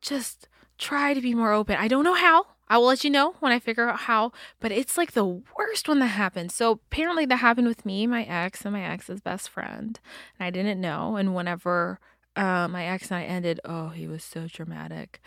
just 0.00 0.48
try 0.78 1.14
to 1.14 1.20
be 1.20 1.32
more 1.32 1.52
open. 1.52 1.76
I 1.76 1.86
don't 1.86 2.02
know 2.02 2.14
how. 2.14 2.46
I 2.68 2.78
will 2.78 2.86
let 2.86 3.04
you 3.04 3.10
know 3.10 3.34
when 3.38 3.52
I 3.52 3.60
figure 3.60 3.88
out 3.88 4.00
how, 4.00 4.32
but 4.58 4.72
it's 4.72 4.96
like 4.98 5.12
the 5.12 5.42
worst 5.56 5.88
when 5.88 6.00
that 6.00 6.06
happens. 6.06 6.52
So 6.52 6.72
apparently 6.72 7.26
that 7.26 7.36
happened 7.36 7.68
with 7.68 7.86
me, 7.86 8.04
my 8.08 8.24
ex, 8.24 8.64
and 8.64 8.72
my 8.72 8.82
ex's 8.82 9.20
best 9.20 9.48
friend. 9.48 9.98
And 10.38 10.46
I 10.46 10.50
didn't 10.50 10.80
know. 10.80 11.14
And 11.14 11.36
whenever 11.36 12.00
uh, 12.34 12.66
my 12.66 12.84
ex 12.86 13.10
and 13.12 13.18
I 13.18 13.24
ended, 13.24 13.60
oh, 13.64 13.90
he 13.90 14.08
was 14.08 14.24
so 14.24 14.48
dramatic. 14.48 15.20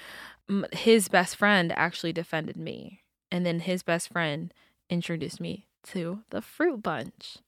His 0.74 1.08
best 1.08 1.38
friend 1.38 1.72
actually 1.74 2.12
defended 2.12 2.58
me. 2.58 3.03
And 3.34 3.48
then 3.48 3.62
his 3.62 3.82
best 3.82 4.10
friend 4.10 4.54
introduced 4.92 5.42
me 5.42 5.66
to 5.86 6.20
the 6.30 6.40
fruit 6.40 6.84
bunch. 6.84 7.40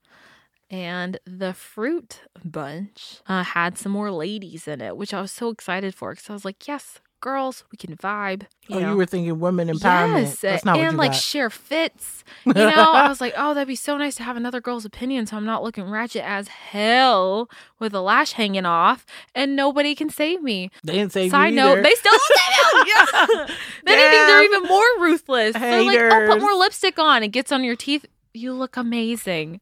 And 0.67 1.19
the 1.27 1.53
fruit 1.53 2.23
bunch 2.43 3.21
uh, 3.27 3.43
had 3.43 3.77
some 3.77 3.91
more 3.91 4.09
ladies 4.09 4.67
in 4.67 4.81
it, 4.81 4.97
which 4.97 5.13
I 5.13 5.21
was 5.21 5.31
so 5.31 5.49
excited 5.49 5.93
for 5.93 6.11
because 6.13 6.27
I 6.27 6.33
was 6.33 6.43
like, 6.43 6.67
yes, 6.67 7.01
girls, 7.21 7.63
we 7.71 7.77
can 7.77 7.95
vibe. 7.97 8.43
oh, 8.69 8.79
know. 8.79 8.91
you 8.91 8.97
were 8.97 9.05
thinking 9.05 9.39
women 9.39 9.67
empowerment. 9.67 10.21
Yes, 10.21 10.39
That's 10.41 10.63
not 10.65 10.77
and 10.77 10.85
what 10.85 10.91
you 10.91 10.97
like 10.97 11.11
got. 11.11 11.19
share 11.21 11.49
fits. 11.49 12.23
You 12.45 12.53
know, 12.53 12.91
I 12.93 13.07
was 13.09 13.19
like, 13.21 13.33
oh, 13.35 13.53
that'd 13.53 13.67
be 13.67 13.75
so 13.75 13.97
nice 13.97 14.15
to 14.15 14.23
have 14.23 14.37
another 14.37 14.61
girl's 14.61 14.85
opinion, 14.85 15.25
so 15.25 15.35
I'm 15.37 15.45
not 15.45 15.63
looking 15.63 15.89
ratchet 15.89 16.23
as 16.23 16.47
hell 16.47 17.49
with 17.79 17.93
a 17.93 18.01
lash 18.01 18.33
hanging 18.33 18.65
off, 18.65 19.05
and 19.33 19.55
nobody 19.55 19.95
can 19.95 20.09
save 20.09 20.41
me. 20.43 20.69
they 20.83 20.93
didn't 20.93 21.11
say 21.11 21.29
Side 21.29 21.49
you 21.49 21.55
note, 21.55 21.81
they 21.81 21.93
still 21.95 22.11
don't 22.11 22.21
save 22.21 22.73
me. 22.85 22.91
Yeah. 22.95 23.45
then 23.85 23.99
I 23.99 24.09
think 24.11 24.27
they're 24.27 24.43
even 24.43 24.63
more 24.63 24.83
ruthless. 24.99 25.53
They're 25.53 25.83
like, 25.83 25.97
oh, 25.99 26.09
Haters. 26.09 26.29
put 26.29 26.41
more 26.41 26.53
lipstick 26.53 26.99
on. 26.99 27.23
It 27.23 27.29
gets 27.29 27.51
on 27.51 27.63
your 27.63 27.75
teeth. 27.75 28.05
You 28.33 28.53
look 28.53 28.77
amazing. 28.77 29.59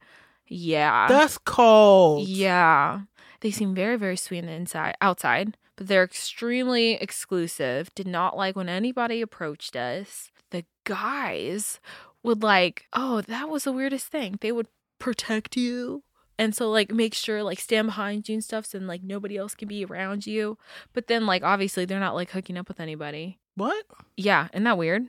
Yeah. 0.47 1.07
That's 1.07 1.37
cold. 1.37 2.27
Yeah. 2.27 3.01
They 3.41 3.51
seem 3.51 3.73
very, 3.75 3.97
very 3.97 4.17
sweet 4.17 4.39
on 4.39 4.45
the 4.47 4.51
inside 4.53 4.95
outside, 5.01 5.57
but 5.75 5.87
they're 5.87 6.03
extremely 6.03 6.93
exclusive. 6.93 7.93
Did 7.95 8.07
not 8.07 8.37
like 8.37 8.55
when 8.55 8.69
anybody 8.69 9.21
approached 9.21 9.75
us. 9.75 10.31
The 10.51 10.65
guys 10.83 11.79
would 12.21 12.43
like, 12.43 12.85
oh, 12.93 13.21
that 13.21 13.49
was 13.49 13.63
the 13.63 13.71
weirdest 13.71 14.07
thing. 14.07 14.37
They 14.41 14.51
would 14.51 14.67
protect 14.99 15.57
you. 15.57 16.03
And 16.39 16.55
so 16.55 16.69
like 16.69 16.91
make 16.91 17.13
sure 17.13 17.43
like 17.43 17.59
stand 17.59 17.87
behind 17.87 18.27
you 18.27 18.35
and 18.35 18.43
stuff 18.43 18.65
so 18.65 18.79
like 18.79 19.03
nobody 19.03 19.37
else 19.37 19.55
can 19.55 19.67
be 19.67 19.85
around 19.85 20.25
you. 20.25 20.57
But 20.93 21.07
then 21.07 21.25
like 21.25 21.43
obviously 21.43 21.85
they're 21.85 21.99
not 21.99 22.15
like 22.15 22.31
hooking 22.31 22.57
up 22.57 22.67
with 22.67 22.79
anybody. 22.79 23.39
What? 23.55 23.85
Yeah, 24.17 24.47
isn't 24.53 24.63
that 24.63 24.77
weird? 24.77 25.07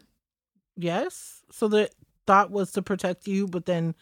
Yes. 0.76 1.42
So 1.50 1.68
the 1.68 1.90
thought 2.26 2.50
was 2.50 2.72
to 2.72 2.82
protect 2.82 3.26
you, 3.26 3.46
but 3.46 3.66
then 3.66 3.94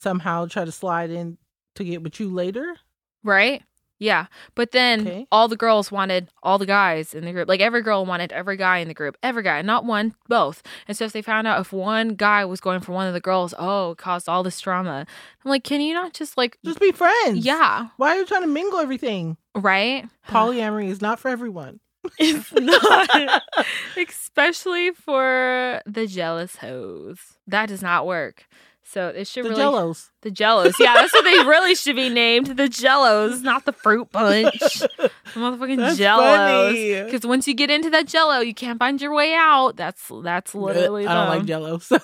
somehow 0.00 0.46
try 0.46 0.64
to 0.64 0.72
slide 0.72 1.10
in 1.10 1.38
to 1.76 1.84
get 1.84 2.02
with 2.02 2.20
you 2.20 2.30
later. 2.30 2.76
Right? 3.22 3.62
Yeah. 3.98 4.26
But 4.54 4.72
then 4.72 5.00
Okay. 5.00 5.26
all 5.32 5.48
the 5.48 5.56
girls 5.56 5.90
wanted 5.90 6.28
all 6.42 6.58
the 6.58 6.66
guys 6.66 7.14
in 7.14 7.24
the 7.24 7.32
group. 7.32 7.48
Like 7.48 7.60
every 7.60 7.80
girl 7.82 8.04
wanted 8.04 8.30
every 8.32 8.56
guy 8.56 8.78
in 8.78 8.88
the 8.88 8.94
group. 8.94 9.16
Every 9.22 9.42
guy. 9.42 9.62
Not 9.62 9.84
one, 9.86 10.14
both. 10.28 10.62
And 10.86 10.96
so 10.96 11.06
if 11.06 11.12
they 11.12 11.22
found 11.22 11.46
out 11.46 11.60
if 11.60 11.72
one 11.72 12.10
guy 12.10 12.44
was 12.44 12.60
going 12.60 12.80
for 12.80 12.92
one 12.92 13.06
of 13.06 13.14
the 13.14 13.20
girls, 13.20 13.54
oh, 13.58 13.92
it 13.92 13.98
caused 13.98 14.28
all 14.28 14.42
this 14.42 14.60
drama. 14.60 15.06
I'm 15.44 15.48
like, 15.50 15.64
can 15.64 15.80
you 15.80 15.94
not 15.94 16.12
just 16.12 16.36
like 16.36 16.58
Just 16.64 16.80
be 16.80 16.92
friends. 16.92 17.44
Yeah. 17.44 17.88
Why 17.96 18.14
are 18.16 18.18
you 18.18 18.26
trying 18.26 18.42
to 18.42 18.46
mingle 18.48 18.78
everything? 18.80 19.36
Right? 19.54 20.06
Polyamory 20.28 20.88
is 20.88 21.00
not 21.00 21.18
for 21.18 21.28
everyone. 21.30 21.80
it's 22.18 22.52
not. 22.52 23.42
Especially 23.96 24.90
for 24.92 25.80
the 25.86 26.06
jealous 26.06 26.56
hoes. 26.56 27.18
That 27.46 27.68
does 27.68 27.82
not 27.82 28.06
work. 28.06 28.46
So 28.88 29.08
it 29.08 29.26
should 29.26 29.44
really 29.44 29.56
The 29.56 29.60
really 29.60 29.76
Jellos. 29.78 30.10
The 30.22 30.30
Jellos. 30.30 30.74
Yeah, 30.78 30.94
that's 30.94 31.12
what 31.12 31.24
they 31.24 31.38
really 31.44 31.74
should 31.74 31.96
be 31.96 32.08
named. 32.08 32.56
The 32.56 32.68
Jellos, 32.68 33.42
not 33.42 33.64
the 33.64 33.72
fruit 33.72 34.10
bunch. 34.12 34.60
The 34.98 35.40
motherfucking 35.42 35.76
That's 35.76 35.98
Jellos. 35.98 37.04
Because 37.04 37.26
once 37.26 37.46
you 37.48 37.54
get 37.54 37.68
into 37.68 37.90
that 37.90 38.06
Jello, 38.06 38.38
you 38.40 38.54
can't 38.54 38.78
find 38.78 39.00
your 39.02 39.12
way 39.12 39.34
out. 39.34 39.76
That's 39.76 40.10
that's 40.22 40.54
literally. 40.54 41.06
I 41.06 41.14
don't 41.14 41.28
them. 41.28 41.38
like 41.38 41.46
Jello. 41.46 41.78
So 41.78 41.98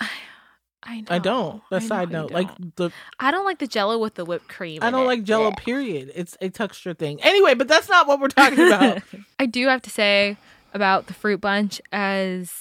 I 0.84 1.00
know. 1.00 1.06
I 1.10 1.18
don't. 1.18 1.62
I 1.70 1.76
A 1.76 1.80
side 1.80 2.10
note, 2.10 2.30
like 2.30 2.48
the 2.76 2.90
I 3.18 3.30
don't 3.30 3.44
like 3.44 3.58
the 3.58 3.66
Jello 3.66 3.98
with 3.98 4.14
the 4.14 4.24
whipped 4.24 4.48
cream. 4.48 4.82
I 4.82 4.90
don't 4.90 5.02
it. 5.02 5.08
like 5.08 5.24
Jello. 5.24 5.50
Blech. 5.50 5.58
Period. 5.58 6.12
It's 6.14 6.36
a 6.40 6.48
texture 6.48 6.94
thing. 6.94 7.20
Anyway, 7.22 7.54
but 7.54 7.68
that's 7.68 7.88
not 7.88 8.06
what 8.06 8.20
we're 8.20 8.28
talking 8.28 8.66
about. 8.66 9.02
I 9.38 9.46
do 9.46 9.66
have 9.66 9.82
to 9.82 9.90
say 9.90 10.36
about 10.72 11.08
the 11.08 11.14
fruit 11.14 11.40
bunch, 11.40 11.80
as 11.92 12.52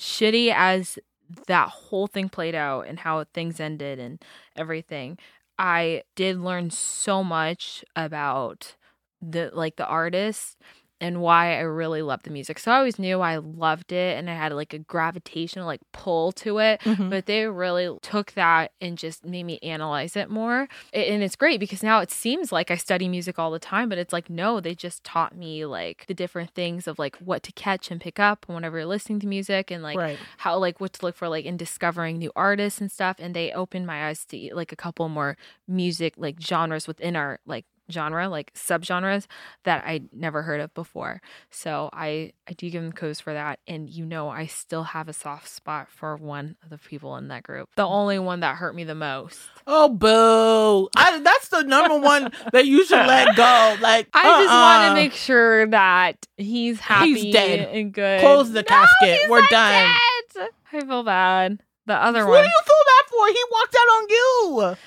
shitty 0.00 0.52
as 0.54 0.98
that 1.46 1.68
whole 1.68 2.06
thing 2.06 2.28
played 2.28 2.54
out 2.54 2.82
and 2.86 2.98
how 3.00 3.24
things 3.34 3.60
ended 3.60 3.98
and 3.98 4.22
everything, 4.56 5.18
I 5.58 6.02
did 6.14 6.38
learn 6.38 6.70
so 6.70 7.24
much 7.24 7.84
about 7.94 8.76
the 9.22 9.50
like 9.52 9.76
the 9.76 9.86
artist 9.86 10.58
and 11.00 11.20
why 11.20 11.56
I 11.56 11.60
really 11.60 12.00
love 12.02 12.22
the 12.22 12.30
music. 12.30 12.58
So 12.58 12.72
I 12.72 12.76
always 12.78 12.98
knew 12.98 13.20
I 13.20 13.36
loved 13.36 13.92
it 13.92 14.16
and 14.18 14.30
I 14.30 14.34
had 14.34 14.52
like 14.52 14.72
a 14.72 14.78
gravitational 14.78 15.66
like 15.66 15.80
pull 15.92 16.32
to 16.32 16.58
it 16.58 16.80
Mhm. 16.80 17.10
but 17.10 17.26
they 17.26 17.46
really 17.46 17.96
took 18.02 18.32
that 18.32 18.72
and 18.80 18.96
just 18.96 19.24
made 19.24 19.44
me 19.44 19.58
analyze 19.62 20.16
it 20.16 20.30
more 20.30 20.68
and 20.92 21.22
it's 21.22 21.36
great 21.36 21.60
because 21.60 21.82
now 21.82 22.00
it 22.00 22.10
seems 22.10 22.52
like 22.52 22.70
i 22.70 22.76
study 22.76 23.08
music 23.08 23.38
all 23.38 23.50
the 23.50 23.58
time 23.58 23.88
but 23.88 23.98
it's 23.98 24.12
like 24.12 24.30
no 24.30 24.60
they 24.60 24.74
just 24.74 25.02
taught 25.04 25.36
me 25.36 25.64
like 25.66 26.04
the 26.06 26.14
different 26.14 26.50
things 26.50 26.86
of 26.86 26.98
like 26.98 27.16
what 27.18 27.42
to 27.42 27.52
catch 27.52 27.90
and 27.90 28.00
pick 28.00 28.18
up 28.18 28.46
whenever 28.48 28.78
you're 28.78 28.86
listening 28.86 29.20
to 29.20 29.26
music 29.26 29.70
and 29.70 29.82
like 29.82 29.98
right. 29.98 30.18
how 30.38 30.56
like 30.58 30.80
what 30.80 30.92
to 30.92 31.04
look 31.04 31.16
for 31.16 31.28
like 31.28 31.44
in 31.44 31.56
discovering 31.56 32.18
new 32.18 32.32
artists 32.36 32.80
and 32.80 32.90
stuff 32.90 33.16
and 33.18 33.34
they 33.34 33.52
opened 33.52 33.86
my 33.86 34.08
eyes 34.08 34.24
to 34.24 34.50
like 34.54 34.72
a 34.72 34.76
couple 34.76 35.08
more 35.08 35.36
music 35.68 36.14
like 36.16 36.40
genres 36.40 36.86
within 36.86 37.16
our 37.16 37.38
like 37.46 37.64
genre 37.90 38.28
like 38.28 38.52
subgenres 38.54 39.26
that 39.64 39.84
I 39.86 40.02
never 40.12 40.42
heard 40.42 40.60
of 40.60 40.72
before. 40.74 41.20
So 41.50 41.90
I 41.92 42.32
I 42.48 42.52
do 42.52 42.68
give 42.70 42.82
them 42.82 42.92
kudos 42.92 43.20
for 43.20 43.32
that 43.32 43.60
and 43.66 43.88
you 43.88 44.04
know 44.04 44.28
I 44.28 44.46
still 44.46 44.84
have 44.84 45.08
a 45.08 45.12
soft 45.12 45.48
spot 45.48 45.88
for 45.88 46.16
one 46.16 46.56
of 46.62 46.70
the 46.70 46.78
people 46.78 47.16
in 47.16 47.28
that 47.28 47.42
group. 47.42 47.68
The 47.76 47.82
mm. 47.84 47.90
only 47.90 48.18
one 48.18 48.40
that 48.40 48.56
hurt 48.56 48.74
me 48.74 48.84
the 48.84 48.94
most. 48.94 49.38
Oh, 49.66 49.88
boo! 49.88 50.88
I, 50.96 51.18
that's 51.20 51.48
the 51.48 51.62
number 51.62 51.98
one 51.98 52.30
that 52.52 52.66
you 52.66 52.84
should 52.84 53.04
let 53.06 53.34
go. 53.36 53.76
Like, 53.80 54.08
I 54.14 54.22
just 54.22 54.52
want 54.52 54.52
uh-uh. 54.52 54.88
to 54.90 54.94
make 54.94 55.12
sure 55.12 55.66
that 55.68 56.24
he's 56.36 56.78
happy 56.78 57.14
He's 57.14 57.32
dead. 57.34 57.68
and 57.68 57.92
good. 57.92 58.20
Close 58.20 58.50
the 58.52 58.62
No, 58.62 58.68
casket. 58.68 59.28
We're 59.28 59.40
done. 59.48 59.92
dead. 60.34 60.48
I 60.72 60.80
feel 60.80 61.02
bad. 61.02 61.58
The 61.86 61.94
other 61.94 62.24
What 62.26 62.32
one. 62.32 62.42
do 62.42 62.48
you 62.48 62.62
feel 62.64 62.84
bad 62.86 63.10
for? 63.10 63.28
He 63.28 63.44
walked 63.50 63.74
out 63.74 63.88
on 63.88 64.06
you. 64.08 64.76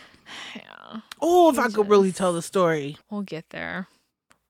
Yeah, 0.55 0.61
Oh, 1.21 1.49
if 1.51 1.59
I 1.59 1.69
could 1.69 1.89
really 1.89 2.11
tell 2.11 2.33
the 2.33 2.41
story. 2.41 2.97
we'll 3.09 3.21
get 3.23 3.49
there. 3.49 3.87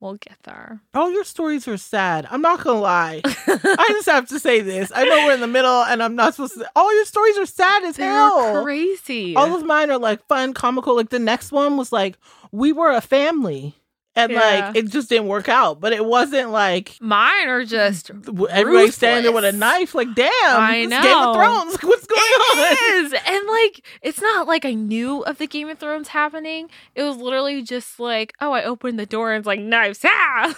We'll 0.02 0.14
get 0.16 0.38
there. 0.44 0.80
All 0.94 1.12
your 1.12 1.26
stories 1.26 1.68
are 1.68 1.76
sad. 1.76 2.26
I'm 2.32 2.42
not 2.42 2.64
gonna 2.64 2.80
lie. 2.80 3.22
I 3.26 3.86
just 3.90 4.06
have 4.08 4.30
to 4.30 4.40
say 4.40 4.62
this. 4.62 4.94
I 4.96 5.04
know 5.04 5.26
we're 5.26 5.34
in 5.34 5.42
the 5.42 5.48
middle, 5.48 5.84
and 5.84 6.02
I'm 6.02 6.16
not 6.16 6.36
supposed 6.36 6.54
to. 6.54 6.70
All 6.74 6.96
your 6.96 7.04
stories 7.04 7.38
are 7.38 7.46
sad 7.46 7.84
as 7.84 7.98
They're 7.98 8.10
hell. 8.10 8.64
crazy. 8.64 9.36
All 9.36 9.54
of 9.54 9.66
mine 9.66 9.92
are 9.92 9.98
like 9.98 10.26
fun, 10.28 10.54
comical. 10.54 10.96
Like 10.96 11.10
the 11.10 11.20
next 11.20 11.52
one 11.52 11.76
was 11.76 11.92
like 11.92 12.18
we 12.54 12.72
were 12.72 12.92
a 12.92 13.02
family, 13.02 13.76
and 14.24 14.32
Yeah. 14.32 14.40
like 14.40 14.76
it 14.76 14.88
just 14.90 15.10
didn't 15.10 15.28
work 15.28 15.50
out. 15.50 15.80
But 15.80 15.94
it 15.94 16.06
wasn't 16.06 16.52
like 16.52 16.98
Mine 17.02 17.48
are 17.48 17.66
just 17.66 18.12
everybody 18.50 18.92
standing 18.92 19.24
there 19.24 19.32
with 19.34 19.46
a 19.46 19.52
knife. 19.52 19.96
Like 19.96 20.14
damn, 20.16 20.30
I 20.44 20.86
know. 20.86 21.02
Game 21.02 21.18
of 21.18 21.36
Thrones. 21.36 21.84
What's 21.84 22.06
going 22.06 22.20
on? 22.22 22.58
It 22.74 22.82
is. 23.06 23.14
And 23.26 23.48
like 23.48 23.86
it's 24.02 24.22
not 24.22 24.48
like 24.48 24.66
I 24.66 24.74
knew 24.74 25.22
of 25.24 25.38
the 25.38 25.48
Game 25.48 25.70
of 25.70 25.80
Thrones 25.80 26.10
happening. 26.10 26.70
It 26.96 27.04
was 27.04 27.18
literally 27.18 27.62
just 27.62 28.00
like, 28.00 28.34
oh, 28.42 28.52
I 28.52 28.64
opened 28.64 29.00
the 29.00 29.06
door 29.06 29.32
and 29.32 29.40
it's 29.40 29.48
like 29.48 29.60
knives. 29.60 30.04
Ah! 30.06 30.56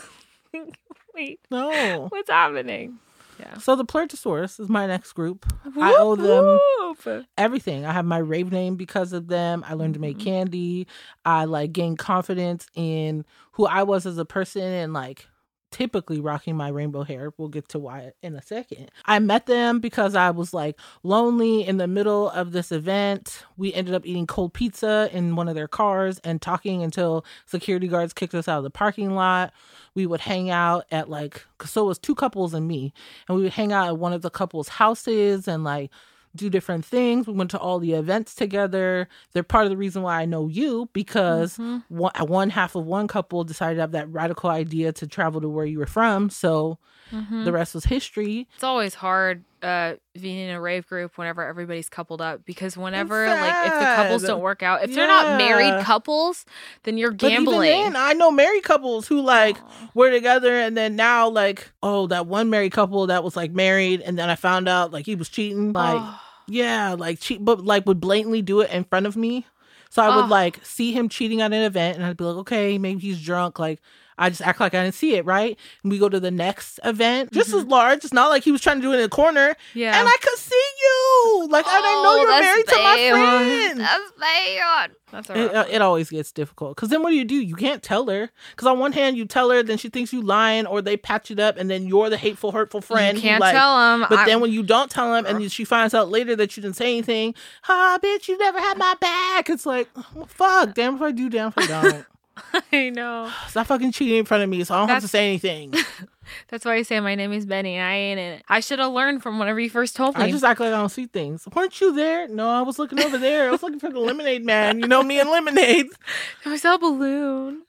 Wait, 1.13 1.39
No. 1.49 2.07
what's 2.09 2.29
happening? 2.29 2.99
Yeah. 3.41 3.57
So 3.57 3.75
the 3.75 3.85
Plurtosaurus 3.85 4.59
is 4.59 4.69
my 4.69 4.85
next 4.87 5.13
group. 5.13 5.45
I 5.79 5.95
owe 5.99 6.15
them 6.15 6.59
Whoop. 7.05 7.25
everything. 7.37 7.85
I 7.85 7.91
have 7.91 8.05
my 8.05 8.19
rave 8.19 8.51
name 8.51 8.75
because 8.75 9.13
of 9.13 9.27
them. 9.27 9.63
I 9.67 9.73
learned 9.73 9.95
to 9.95 9.99
make 9.99 10.17
Mhm. 10.17 10.23
candy. 10.23 10.87
I 11.25 11.45
like 11.45 11.71
gained 11.73 11.97
confidence 11.97 12.67
in 12.75 13.25
who 13.53 13.65
I 13.65 13.83
was 13.83 14.05
as 14.05 14.17
a 14.17 14.25
person 14.25 14.61
and 14.61 14.93
like 14.93 15.27
typically 15.71 16.19
rocking 16.19 16.55
my 16.55 16.67
rainbow 16.67 17.03
hair. 17.03 17.33
We'll 17.37 17.47
get 17.47 17.69
to 17.69 17.79
why 17.79 18.11
in 18.21 18.35
a 18.35 18.41
second. 18.41 18.91
I 19.05 19.19
met 19.19 19.45
them 19.45 19.79
because 19.79 20.15
I 20.15 20.31
was 20.31 20.53
like 20.53 20.79
lonely 21.03 21.65
in 21.65 21.77
the 21.77 21.87
middle 21.87 22.29
of 22.29 22.51
this 22.51 22.71
event. 22.71 23.43
We 23.57 23.73
ended 23.73 23.95
up 23.95 24.05
eating 24.05 24.27
cold 24.27 24.53
pizza 24.53 25.09
in 25.13 25.35
one 25.35 25.47
of 25.47 25.55
their 25.55 25.67
cars 25.67 26.19
and 26.19 26.41
talking 26.41 26.83
until 26.83 27.25
security 27.45 27.87
guards 27.87 28.13
kicked 28.13 28.35
us 28.35 28.47
out 28.47 28.59
of 28.59 28.63
the 28.63 28.69
parking 28.69 29.15
lot. 29.15 29.53
We 29.95 30.05
would 30.05 30.21
hang 30.21 30.49
out 30.49 30.85
at 30.91 31.09
like 31.09 31.45
so 31.65 31.83
it 31.83 31.87
was 31.87 31.99
two 31.99 32.15
couples 32.15 32.53
and 32.53 32.67
me 32.67 32.93
and 33.27 33.37
we 33.37 33.43
would 33.43 33.53
hang 33.53 33.71
out 33.71 33.87
at 33.87 33.97
one 33.97 34.13
of 34.13 34.21
the 34.21 34.29
couples' 34.29 34.69
houses 34.69 35.47
and 35.47 35.63
like 35.63 35.91
do 36.35 36.49
different 36.49 36.85
things. 36.85 37.27
We 37.27 37.33
went 37.33 37.51
to 37.51 37.59
all 37.59 37.79
the 37.79 37.93
events 37.93 38.35
together. 38.35 39.07
They're 39.33 39.43
part 39.43 39.65
of 39.65 39.69
the 39.69 39.77
reason 39.77 40.01
why 40.01 40.21
I 40.21 40.25
know 40.25 40.47
you 40.47 40.89
because 40.93 41.57
Mhm. 41.57 41.83
one, 41.89 42.11
one 42.27 42.49
half 42.49 42.75
of 42.75 42.85
one 42.85 43.07
couple 43.07 43.43
decided 43.43 43.75
to 43.75 43.81
have 43.81 43.91
that 43.91 44.09
radical 44.09 44.49
idea 44.49 44.91
to 44.93 45.07
travel 45.07 45.41
to 45.41 45.49
where 45.49 45.65
you 45.65 45.79
were 45.79 45.85
from. 45.85 46.29
So 46.29 46.79
Mhm. 47.11 47.43
the 47.45 47.51
rest 47.51 47.75
was 47.75 47.85
history. 47.85 48.47
It's 48.55 48.63
always 48.63 48.95
hard 48.95 49.43
uh 49.61 49.93
being 50.19 50.37
in 50.39 50.49
a 50.55 50.59
rave 50.59 50.87
group 50.87 51.17
whenever 51.17 51.45
everybody's 51.45 51.87
coupled 51.89 52.19
up 52.21 52.43
because 52.45 52.75
whenever 52.75 53.27
like 53.27 53.67
if 53.67 53.73
the 53.73 53.85
couples 53.95 54.23
don't 54.23 54.41
work 54.41 54.63
out, 54.63 54.83
if 54.83 54.93
they're 54.93 55.07
not 55.07 55.37
married 55.37 55.83
couples, 55.83 56.45
then 56.83 56.97
you're 56.97 57.11
But 57.11 57.19
gambling. 57.29 57.61
then, 57.69 57.95
I 57.95 58.13
know 58.13 58.31
married 58.31 58.63
couples 58.63 59.07
who 59.07 59.21
like 59.21 59.57
Aw. 59.61 59.89
were 59.93 60.09
together 60.09 60.53
and 60.59 60.75
then 60.75 60.95
now 60.95 61.29
like 61.29 61.71
oh 61.83 62.07
that 62.07 62.25
one 62.25 62.49
married 62.49 62.71
couple 62.71 63.05
that 63.07 63.23
was 63.23 63.35
like 63.35 63.51
married 63.51 64.01
and 64.01 64.17
then 64.17 64.29
I 64.29 64.35
found 64.35 64.67
out 64.67 64.91
like 64.91 65.05
he 65.05 65.15
was 65.15 65.29
cheating 65.29 65.73
like 65.73 65.97
Oh. 66.01 66.19
yeah 66.47 66.95
like 66.97 67.19
cheat 67.19 67.43
but 67.45 67.63
like 67.63 67.85
would 67.85 67.99
blatantly 68.01 68.41
do 68.41 68.61
it 68.61 68.71
in 68.71 68.83
front 68.85 69.05
of 69.05 69.15
me. 69.15 69.45
So 69.91 70.01
I 70.01 70.15
would 70.15 70.29
like 70.29 70.65
see 70.65 70.91
him 70.93 71.07
cheating 71.09 71.41
at 71.41 71.53
an 71.53 71.61
event 71.63 71.97
and 71.97 72.05
I'd 72.05 72.17
be 72.17 72.23
like 72.23 72.37
okay 72.37 72.77
maybe 72.77 72.99
he's 73.01 73.21
drunk 73.21 73.59
like 73.59 73.79
I 74.17 74.29
just 74.29 74.41
act 74.41 74.59
like 74.59 74.73
I 74.73 74.83
didn't 74.83 74.95
see 74.95 75.15
it 75.15 75.25
right. 75.25 75.57
And 75.83 75.91
we 75.91 75.97
go 75.97 76.09
to 76.09 76.19
the 76.19 76.31
next 76.31 76.79
event 76.83 77.31
just 77.31 77.53
as 77.53 77.65
large. 77.65 78.03
It's 78.03 78.13
not 78.13 78.29
like 78.29 78.43
he 78.43 78.51
was 78.51 78.61
trying 78.61 78.77
to 78.77 78.81
do 78.81 78.93
it 78.93 78.99
in 78.99 79.05
a 79.05 79.09
corner 79.09 79.55
yeah. 79.73 79.99
and 79.99 80.07
I 80.07 80.15
could 80.21 80.37
see 80.37 80.55
you. 80.81 81.47
Like, 81.49 81.65
and 81.65 81.73
I 81.73 81.81
didn't 81.81 82.03
know 82.03 82.11
Oh, 82.11 82.17
you're 82.17 82.39
married 82.39 82.67
to 82.67 82.75
my 82.75 83.09
friend. 83.09 83.79
That's 83.79 84.11
bad. 84.19 84.91
That's 85.11 85.29
a 85.29 85.45
It, 85.45 85.55
uh, 85.55 85.65
it 85.69 85.81
always 85.81 86.09
gets 86.09 86.31
difficult 86.31 86.75
because 86.75 86.89
then 86.89 87.03
what 87.03 87.09
do 87.11 87.15
you 87.15 87.25
do? 87.25 87.35
You 87.35 87.55
can't 87.55 87.83
tell 87.83 88.07
her 88.07 88.29
because 88.51 88.67
on 88.67 88.79
one 88.79 88.91
hand 88.91 89.17
you 89.17 89.25
tell 89.25 89.49
her, 89.49 89.63
then 89.63 89.77
she 89.77 89.89
thinks 89.89 90.13
you 90.13 90.21
lying, 90.21 90.65
or 90.65 90.81
they 90.81 90.97
patch 90.97 91.31
it 91.31 91.39
up, 91.39 91.57
and 91.57 91.69
then 91.69 91.85
you're 91.85 92.09
the 92.09 92.17
hateful, 92.17 92.51
hurtful 92.51 92.81
friend. 92.81 93.17
you 93.17 93.21
can't 93.21 93.41
like, 93.41 93.53
tell 93.53 93.77
them. 93.77 94.07
But 94.09 94.25
then 94.25 94.39
when 94.39 94.51
you 94.51 94.63
don't 94.63 94.89
tell 94.89 95.13
him, 95.15 95.25
and 95.25 95.51
she 95.51 95.65
finds 95.65 95.93
out 95.93 96.09
later 96.09 96.35
that 96.35 96.55
you 96.55 96.63
didn't 96.63 96.77
say 96.77 96.91
anything, 96.91 97.35
ah, 97.67 97.99
bitch, 98.01 98.27
you 98.27 98.37
never 98.37 98.59
had 98.59 98.77
my 98.77 98.95
back. 98.99 99.49
It's 99.49 99.65
like, 99.65 99.89
fuck, 100.27 100.73
damn 100.73 100.95
if 100.95 101.01
I 101.01 101.11
do, 101.11 101.29
damn 101.29 101.49
if 101.49 101.57
I 101.57 101.67
don't. 101.67 102.05
I 102.71 102.89
know. 102.89 103.31
Stop 103.47 103.67
fucking 103.67 103.91
cheating 103.91 104.19
in 104.19 104.25
front 104.25 104.43
of 104.43 104.49
me, 104.49 104.63
so 104.63 104.75
I 104.75 104.79
don't 104.79 104.89
have 104.89 105.01
to 105.01 105.07
say 105.07 105.27
anything. 105.27 105.73
That's 106.47 106.63
why 106.63 106.75
I 106.75 106.81
say 106.83 106.99
my 106.99 107.15
name 107.15 107.33
is 107.33 107.45
Benny. 107.45 107.75
and 107.75 107.85
I 107.85 107.95
ain't 107.95 108.19
it. 108.19 108.43
I 108.47 108.61
should 108.61 108.79
have 108.79 108.91
learned 108.93 109.21
from 109.21 109.37
whenever 109.37 109.59
you 109.59 109.69
first 109.69 109.95
told 109.95 110.17
me. 110.17 110.23
I 110.23 110.31
just 110.31 110.43
act 110.43 110.59
like 110.59 110.67
I 110.69 110.77
don't 110.77 110.89
see 110.89 111.07
things. 111.07 111.45
Weren't 111.53 111.79
you 111.81 111.93
there? 111.93 112.27
No, 112.27 112.49
I 112.49 112.61
was 112.61 112.79
looking 112.79 112.99
over 113.01 113.17
there. 113.17 113.47
I 113.47 113.51
was 113.51 113.61
looking 113.63 113.79
for 113.79 113.89
the 113.89 113.99
lemonade 113.99 114.45
man. 114.45 114.79
You 114.79 114.87
know 114.87 115.03
me 115.03 115.19
and 115.19 115.29
lemonade. 115.29 115.87
I 116.45 116.55
saw 116.57 116.75
a 116.75 116.79
balloon. 116.79 117.63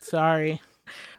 Sorry. 0.00 0.60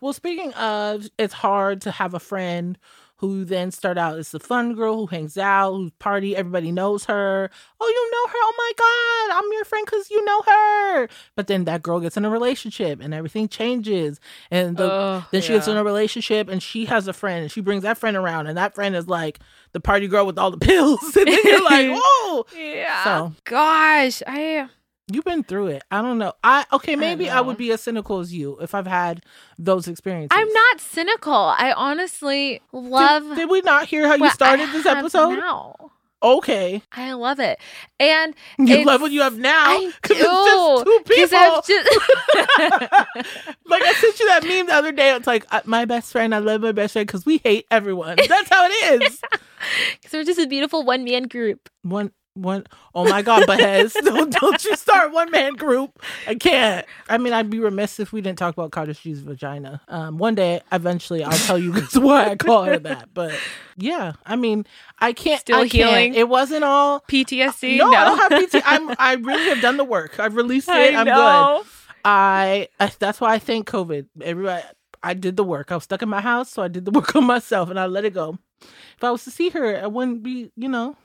Well, 0.01 0.13
speaking 0.13 0.53
of, 0.53 1.07
it's 1.17 1.33
hard 1.33 1.81
to 1.81 1.91
have 1.91 2.13
a 2.13 2.19
friend 2.19 2.77
who 3.17 3.45
then 3.45 3.71
start 3.71 3.97
out 3.97 4.17
as 4.17 4.31
the 4.31 4.39
fun 4.39 4.73
girl 4.75 4.95
who 4.97 5.05
hangs 5.07 5.37
out, 5.37 5.73
who's 5.73 5.91
party, 5.99 6.35
everybody 6.35 6.71
knows 6.71 7.05
her. 7.05 7.49
Oh, 7.79 7.87
you 7.87 8.11
know 8.11 8.31
her? 8.31 8.37
Oh 8.41 8.53
my 8.57 8.71
god, 8.77 9.43
I'm 9.43 9.53
your 9.53 9.65
friend 9.65 9.85
because 9.85 10.09
you 10.11 10.23
know 10.25 10.41
her. 10.45 11.07
But 11.35 11.47
then 11.47 11.65
that 11.65 11.81
girl 11.81 11.99
gets 11.99 12.17
in 12.17 12.25
a 12.25 12.29
relationship 12.29 12.99
and 13.01 13.13
everything 13.13 13.47
changes, 13.47 14.19
and 14.51 14.75
the, 14.77 15.23
then 15.31 15.41
she 15.41 15.53
gets 15.53 15.67
in 15.67 15.77
a 15.77 15.83
relationship 15.83 16.49
and 16.49 16.61
she 16.61 16.85
has 16.85 17.07
a 17.07 17.13
friend 17.13 17.43
and 17.43 17.51
she 17.51 17.61
brings 17.61 17.83
that 17.83 17.97
friend 17.97 18.17
around, 18.17 18.47
and 18.47 18.57
that 18.57 18.75
friend 18.75 18.95
is 18.95 19.07
like 19.07 19.39
the 19.71 19.79
party 19.79 20.07
girl 20.07 20.25
with 20.25 20.37
all 20.37 20.51
the 20.51 20.57
pills, 20.65 21.15
and 21.15 21.27
then 21.27 21.39
you're 21.43 21.63
like, 21.63 21.89
whoa. 22.01 22.45
Yeah. 22.55 23.03
So 23.03 23.33
Gosh, 23.45 24.21
I 24.27 24.67
You've 25.11 25.25
been 25.25 25.43
through 25.43 25.67
it. 25.67 25.83
I 25.91 26.01
don't 26.01 26.17
know. 26.17 26.33
I 26.43 26.65
okay, 26.73 26.95
maybe 26.95 27.29
I, 27.29 27.35
know. 27.35 27.43
would 27.43 27.57
be 27.57 27.71
as 27.71 27.81
cynical 27.81 28.19
as 28.19 28.33
you 28.33 28.57
if 28.59 28.73
I've 28.73 28.87
had 28.87 29.23
those 29.59 29.87
experiences. 29.87 30.35
I'm 30.35 30.51
not 30.51 30.81
cynical. 30.81 31.33
I 31.33 31.73
honestly 31.73 32.61
love 32.71 33.23
Did, 33.23 33.35
did 33.35 33.49
we 33.49 33.61
not 33.61 33.87
hear 33.87 34.07
how 34.07 34.15
you 34.15 34.21
what 34.21 34.31
I 34.31 34.33
started 34.33 34.69
this 34.71 34.85
episode? 34.85 35.35
Now. 35.35 35.75
Okay, 36.23 36.81
I 36.91 37.13
love 37.13 37.39
it, 37.39 37.59
and 37.99 38.33
you 38.57 38.83
love 38.83 38.99
what 38.99 39.11
you 39.11 39.21
have 39.21 39.37
now 39.37 39.79
because 40.01 40.17
it's 40.17 40.23
just 40.23 40.83
two 40.83 40.99
people. 41.05 41.61
Just- 41.67 41.99
like 43.67 43.83
I 43.83 43.93
sent 43.93 44.19
you 44.19 44.27
that 44.29 44.43
meme 44.43 44.65
the 44.65 44.73
other 44.73 44.91
day. 44.91 45.13
It's 45.13 45.27
like 45.27 45.45
uh, 45.51 45.61
my 45.65 45.85
best 45.85 46.11
friend. 46.11 46.33
I 46.33 46.39
love 46.39 46.61
my 46.61 46.71
best 46.71 46.93
friend 46.93 47.05
because 47.05 47.27
we 47.27 47.41
hate 47.43 47.67
everyone. 47.69 48.17
That's 48.27 48.49
how 48.49 48.65
it 48.65 49.03
is. 49.03 49.21
Because 50.01 50.13
we're 50.13 50.23
just 50.23 50.39
a 50.39 50.45
beautiful 50.47 50.83
one 50.83 51.03
man 51.03 51.23
group. 51.23 51.69
One. 51.81 52.11
One, 52.35 52.67
oh 52.93 53.09
my 53.09 53.21
God, 53.21 53.47
Behez, 53.47 53.93
don't, 54.03 54.29
don't 54.29 54.65
you 54.65 54.75
start 54.75 55.13
one 55.13 55.31
man 55.31 55.53
group. 55.53 56.01
I 56.27 56.35
can't. 56.35 56.85
I 57.07 57.17
mean, 57.17 57.31
I'd 57.31 57.49
be 57.49 57.59
remiss 57.59 57.97
if 57.97 58.11
we 58.11 58.19
didn't 58.19 58.37
talk 58.37 58.53
about 58.53 58.71
Cottage 58.71 58.99
cheese 58.99 59.21
vagina. 59.21 59.81
Um, 59.87 60.17
one 60.17 60.35
day, 60.35 60.61
eventually, 60.69 61.23
I'll 61.23 61.37
tell 61.37 61.57
you 61.57 61.71
guys 61.79 61.97
why 61.97 62.31
I 62.31 62.35
call 62.35 62.65
her 62.65 62.77
that. 62.77 63.13
But 63.13 63.33
yeah, 63.77 64.13
I 64.25 64.35
mean, 64.35 64.65
I 64.99 65.13
can't. 65.13 65.39
Still 65.39 65.55
I 65.55 65.69
can't. 65.69 65.73
healing? 65.73 66.13
It 66.15 66.27
wasn't 66.27 66.65
all. 66.65 66.99
PTSD. 67.09 67.77
No, 67.77 67.89
I 67.93 68.03
don't 68.03 68.31
have 68.31 68.49
PT. 68.49 68.63
I'm. 68.65 68.95
I 68.99 69.13
really 69.13 69.49
have 69.49 69.61
done 69.61 69.77
the 69.77 69.85
work. 69.85 70.19
I've 70.19 70.35
released 70.35 70.67
it. 70.67 70.73
I 70.93 70.99
I'm 70.99 71.05
good. 71.05 71.67
I, 72.03 72.67
I. 72.81 72.91
That's 72.99 73.21
why 73.21 73.33
I 73.33 73.39
thank 73.39 73.69
COVID. 73.69 74.07
Everybody. 74.21 74.63
I 75.01 75.13
did 75.13 75.37
the 75.37 75.43
work. 75.43 75.71
I 75.71 75.75
was 75.75 75.83
stuck 75.83 76.01
in 76.01 76.09
my 76.09 76.19
house, 76.19 76.49
so 76.49 76.63
I 76.63 76.67
did 76.67 76.83
the 76.83 76.91
work 76.91 77.15
on 77.15 77.25
myself, 77.25 77.69
and 77.69 77.79
I 77.79 77.85
let 77.85 78.03
it 78.03 78.13
go. 78.13 78.39
If 78.61 79.03
I 79.03 79.11
was 79.11 79.23
to 79.25 79.31
see 79.31 79.49
her, 79.49 79.77
I 79.81 79.87
wouldn't 79.87 80.23
be, 80.23 80.51
you 80.55 80.67
know, 80.67 80.97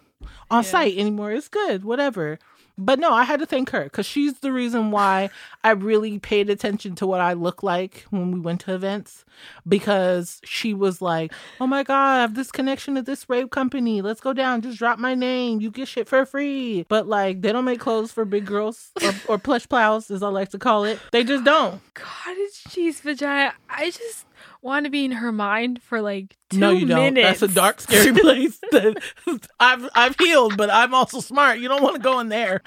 on 0.50 0.62
Yeah. 0.62 0.70
site 0.70 0.98
anymore. 0.98 1.32
It's 1.32 1.48
good, 1.48 1.84
whatever. 1.84 2.38
But 2.82 2.98
no, 2.98 3.12
I 3.12 3.24
had 3.24 3.40
to 3.40 3.46
thank 3.46 3.70
her 3.70 3.84
because 3.84 4.06
she's 4.06 4.38
the 4.38 4.52
reason 4.52 4.90
why 4.90 5.28
I 5.62 5.72
really 5.72 6.18
paid 6.18 6.48
attention 6.48 6.94
to 6.94 7.06
what 7.06 7.20
I 7.20 7.34
look 7.34 7.62
like 7.62 8.06
when 8.08 8.30
we 8.32 8.40
went 8.40 8.62
to 8.62 8.74
events. 8.74 9.26
Because 9.68 10.40
she 10.44 10.72
was 10.72 11.02
like, 11.02 11.32
"Oh 11.60 11.66
my 11.66 11.82
god, 11.82 12.16
I 12.16 12.20
have 12.22 12.34
this 12.34 12.50
connection 12.50 12.94
to 12.94 13.02
this 13.02 13.28
rave 13.28 13.50
company. 13.50 14.00
Let's 14.00 14.22
go 14.22 14.32
down. 14.32 14.62
Just 14.62 14.78
drop 14.78 14.98
my 14.98 15.14
name. 15.14 15.60
You 15.60 15.70
get 15.70 15.88
shit 15.88 16.08
for 16.08 16.24
free." 16.24 16.86
But 16.88 17.06
like, 17.06 17.42
they 17.42 17.52
don't 17.52 17.66
make 17.66 17.80
clothes 17.80 18.12
for 18.12 18.24
big 18.24 18.46
girls 18.46 18.92
or, 19.02 19.12
or 19.28 19.38
plush 19.38 19.68
plows, 19.68 20.10
as 20.10 20.22
I 20.22 20.28
like 20.28 20.48
to 20.50 20.58
call 20.58 20.84
it. 20.84 20.98
They 21.12 21.22
just 21.22 21.44
don't. 21.44 21.82
Cottage 21.92 22.64
cheese 22.70 23.00
vagina. 23.00 23.52
I 23.68 23.90
just 23.90 24.24
want 24.62 24.84
to 24.84 24.90
be 24.90 25.04
in 25.04 25.12
her 25.12 25.32
mind 25.32 25.82
for 25.82 26.00
like 26.00 26.36
two 26.50 26.58
no, 26.58 26.70
you 26.70 26.86
don't. 26.86 27.14
minutes. 27.14 27.40
That's 27.40 27.52
a 27.52 27.54
dark, 27.54 27.80
scary 27.82 28.12
place. 28.12 28.58
that 28.72 28.96
I've 29.60 29.88
I've 29.94 30.16
healed, 30.18 30.56
but 30.56 30.70
I'm 30.70 30.94
also 30.94 31.20
smart. 31.20 31.58
You 31.58 31.68
don't 31.68 31.82
want 31.82 31.96
to 31.96 32.02
go 32.02 32.20
in 32.20 32.28
there. 32.28 32.62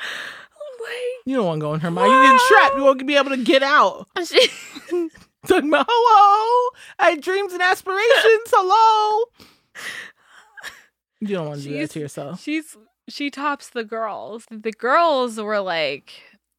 Like, 0.83 1.25
You 1.25 1.37
don't 1.37 1.45
want 1.45 1.59
to 1.59 1.65
go 1.65 1.73
in 1.73 1.79
her 1.79 1.91
mind. 1.91 2.11
You 2.11 2.31
get 2.31 2.41
trapped. 2.47 2.75
You 2.77 2.83
won't 2.83 3.07
be 3.07 3.15
able 3.15 3.29
to 3.29 3.37
get 3.37 3.63
out. 3.63 4.07
Talking 5.47 5.69
about 5.69 5.85
hello, 5.89 6.69
I 6.99 7.09
had 7.11 7.21
dreams 7.21 7.51
and 7.53 7.61
aspirations. 7.61 8.47
Hello. 8.47 9.25
You 11.19 11.27
don't 11.35 11.47
want 11.47 11.61
to 11.61 11.67
do 11.69 11.77
that 11.79 11.89
to 11.91 11.99
yourself. 11.99 12.41
she's 12.41 12.75
she 13.09 13.29
tops 13.29 13.69
the 13.69 13.83
girls. 13.83 14.45
The 14.49 14.71
girls 14.71 15.37
were 15.37 15.59
like 15.59 16.13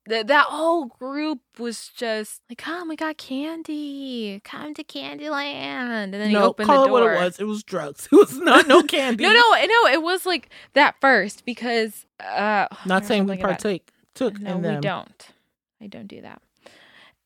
that. 0.06 0.26
That 0.26 0.46
whole 0.46 0.86
group 0.86 1.40
was 1.58 1.88
just 1.88 2.42
like, 2.48 2.58
"Come, 2.58 2.88
we 2.88 2.96
got 2.96 3.16
candy! 3.18 4.40
Come 4.44 4.74
to 4.74 4.84
Candyland!" 4.84 6.12
And 6.12 6.14
then 6.14 6.28
he 6.28 6.34
No, 6.34 6.48
opened 6.48 6.68
call 6.68 6.82
the 6.82 6.88
it 6.88 6.92
what 6.92 7.02
it 7.02 7.16
was. 7.16 7.40
It 7.40 7.44
was 7.44 7.62
drugs. 7.62 8.08
It 8.12 8.16
was 8.16 8.38
not 8.38 8.66
no 8.68 8.82
candy. 8.96 9.24
No, 9.24 9.32
no, 9.32 9.40
no. 9.66 9.86
It 9.88 10.02
was 10.02 10.26
like 10.26 10.50
that 10.74 10.96
first 11.00 11.44
because 11.44 12.06
uh, 12.20 12.66
Not 12.86 13.04
saying 13.04 13.26
we 13.26 13.36
partake. 13.36 13.90
Took 14.14 14.38
No, 14.40 14.58
we 14.58 14.76
don't. 14.80 15.28
I 15.80 15.86
don't 15.88 16.06
do 16.06 16.20
that. 16.22 16.40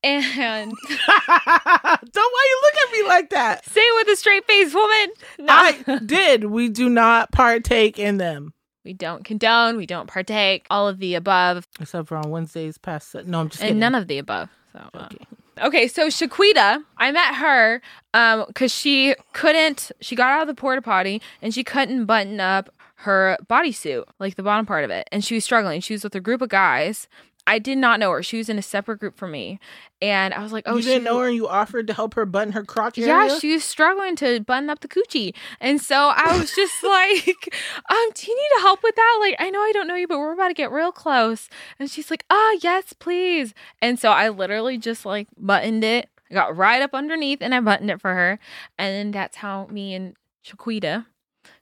And 0.04 0.24
don't 0.88 2.14
why 2.14 2.48
you 2.48 2.60
look 2.62 2.82
at 2.86 2.92
me 2.92 3.08
like 3.08 3.30
that? 3.30 3.64
say 3.64 3.80
it 3.80 4.06
with 4.06 4.14
a 4.14 4.16
straight 4.16 4.46
face, 4.46 4.72
woman. 4.72 5.08
No, 5.40 5.46
I 5.52 6.00
did. 6.06 6.44
We 6.44 6.68
do 6.68 6.88
not 6.88 7.32
partake 7.32 7.98
in 7.98 8.16
them. 8.18 8.52
We 8.88 8.94
don't 8.94 9.22
condone. 9.22 9.76
We 9.76 9.84
don't 9.84 10.06
partake. 10.08 10.64
All 10.70 10.88
of 10.88 10.98
the 10.98 11.14
above, 11.14 11.68
Except 11.78 12.08
for 12.08 12.16
on 12.16 12.30
Wednesdays 12.30 12.78
past. 12.78 13.14
No, 13.26 13.40
I'm 13.40 13.50
just 13.50 13.60
and 13.60 13.68
kidding. 13.68 13.78
none 13.80 13.94
of 13.94 14.08
the 14.08 14.16
above. 14.16 14.48
So. 14.72 14.80
uh, 14.94 15.08
Okay. 15.12 15.26
Okay, 15.60 15.88
so 15.88 16.06
Shaquita, 16.06 16.82
I 16.98 17.10
met 17.12 17.34
her 17.34 17.82
um 18.14 18.44
because 18.46 18.72
she 18.72 19.14
couldn't. 19.34 19.92
She 20.00 20.16
got 20.16 20.30
out 20.30 20.42
of 20.42 20.48
the 20.48 20.54
porta 20.54 20.80
potty 20.80 21.20
and 21.42 21.52
she 21.52 21.62
couldn't 21.64 22.06
button 22.06 22.40
up 22.40 22.70
her 23.02 23.36
bodysuit, 23.46 24.04
like 24.18 24.36
the 24.36 24.42
bottom 24.42 24.64
part 24.64 24.84
of 24.84 24.90
it, 24.90 25.06
and 25.12 25.22
she 25.24 25.34
was 25.34 25.44
struggling. 25.44 25.80
She 25.82 25.92
was 25.94 26.02
with 26.04 26.14
a 26.14 26.20
group 26.20 26.40
of 26.40 26.48
guys. 26.48 27.08
I 27.48 27.58
did 27.58 27.78
not 27.78 27.98
know 27.98 28.10
her. 28.10 28.22
She 28.22 28.36
was 28.36 28.50
in 28.50 28.58
a 28.58 28.62
separate 28.62 29.00
group 29.00 29.16
from 29.16 29.30
me, 29.30 29.58
and 30.02 30.34
I 30.34 30.42
was 30.42 30.52
like, 30.52 30.64
"Oh, 30.66 30.76
you 30.76 30.82
didn't 30.82 31.04
know 31.04 31.18
her 31.18 31.28
and 31.28 31.34
you 31.34 31.48
offered 31.48 31.86
to 31.86 31.94
help 31.94 32.12
her 32.12 32.26
button 32.26 32.52
her 32.52 32.62
crotch 32.62 32.98
area? 32.98 33.08
Yeah, 33.08 33.38
she 33.38 33.54
was 33.54 33.64
struggling 33.64 34.16
to 34.16 34.40
button 34.40 34.68
up 34.68 34.80
the 34.80 34.88
coochie. 34.88 35.34
And 35.58 35.80
so 35.80 36.12
I 36.14 36.36
was 36.38 36.54
just 36.54 36.74
like, 36.84 37.58
um, 37.88 38.10
do 38.14 38.30
you 38.30 38.36
need 38.36 38.56
to 38.56 38.60
help 38.60 38.82
with 38.82 38.94
that? 38.94 39.18
Like, 39.20 39.36
I 39.38 39.48
know 39.48 39.60
I 39.60 39.72
don't 39.72 39.88
know 39.88 39.94
you, 39.94 40.06
but 40.06 40.18
we're 40.18 40.34
about 40.34 40.48
to 40.48 40.54
get 40.54 40.70
real 40.70 40.92
close. 40.92 41.48
And 41.78 41.90
she's 41.90 42.10
like, 42.10 42.26
ah, 42.28 42.56
yes, 42.60 42.92
please. 42.92 43.54
And 43.80 43.98
so 43.98 44.10
I 44.10 44.28
literally 44.28 44.76
just 44.76 45.06
like 45.06 45.28
buttoned 45.38 45.84
it. 45.84 46.10
I 46.30 46.34
got 46.34 46.54
right 46.54 46.82
up 46.82 46.92
underneath 46.92 47.38
and 47.40 47.54
I 47.54 47.60
buttoned 47.60 47.90
it 47.90 48.02
for 48.02 48.12
her. 48.12 48.38
And 48.78 48.94
then 48.94 49.10
that's 49.10 49.38
how 49.38 49.68
me 49.70 49.94
and 49.94 50.14
Shaquita 50.44 51.06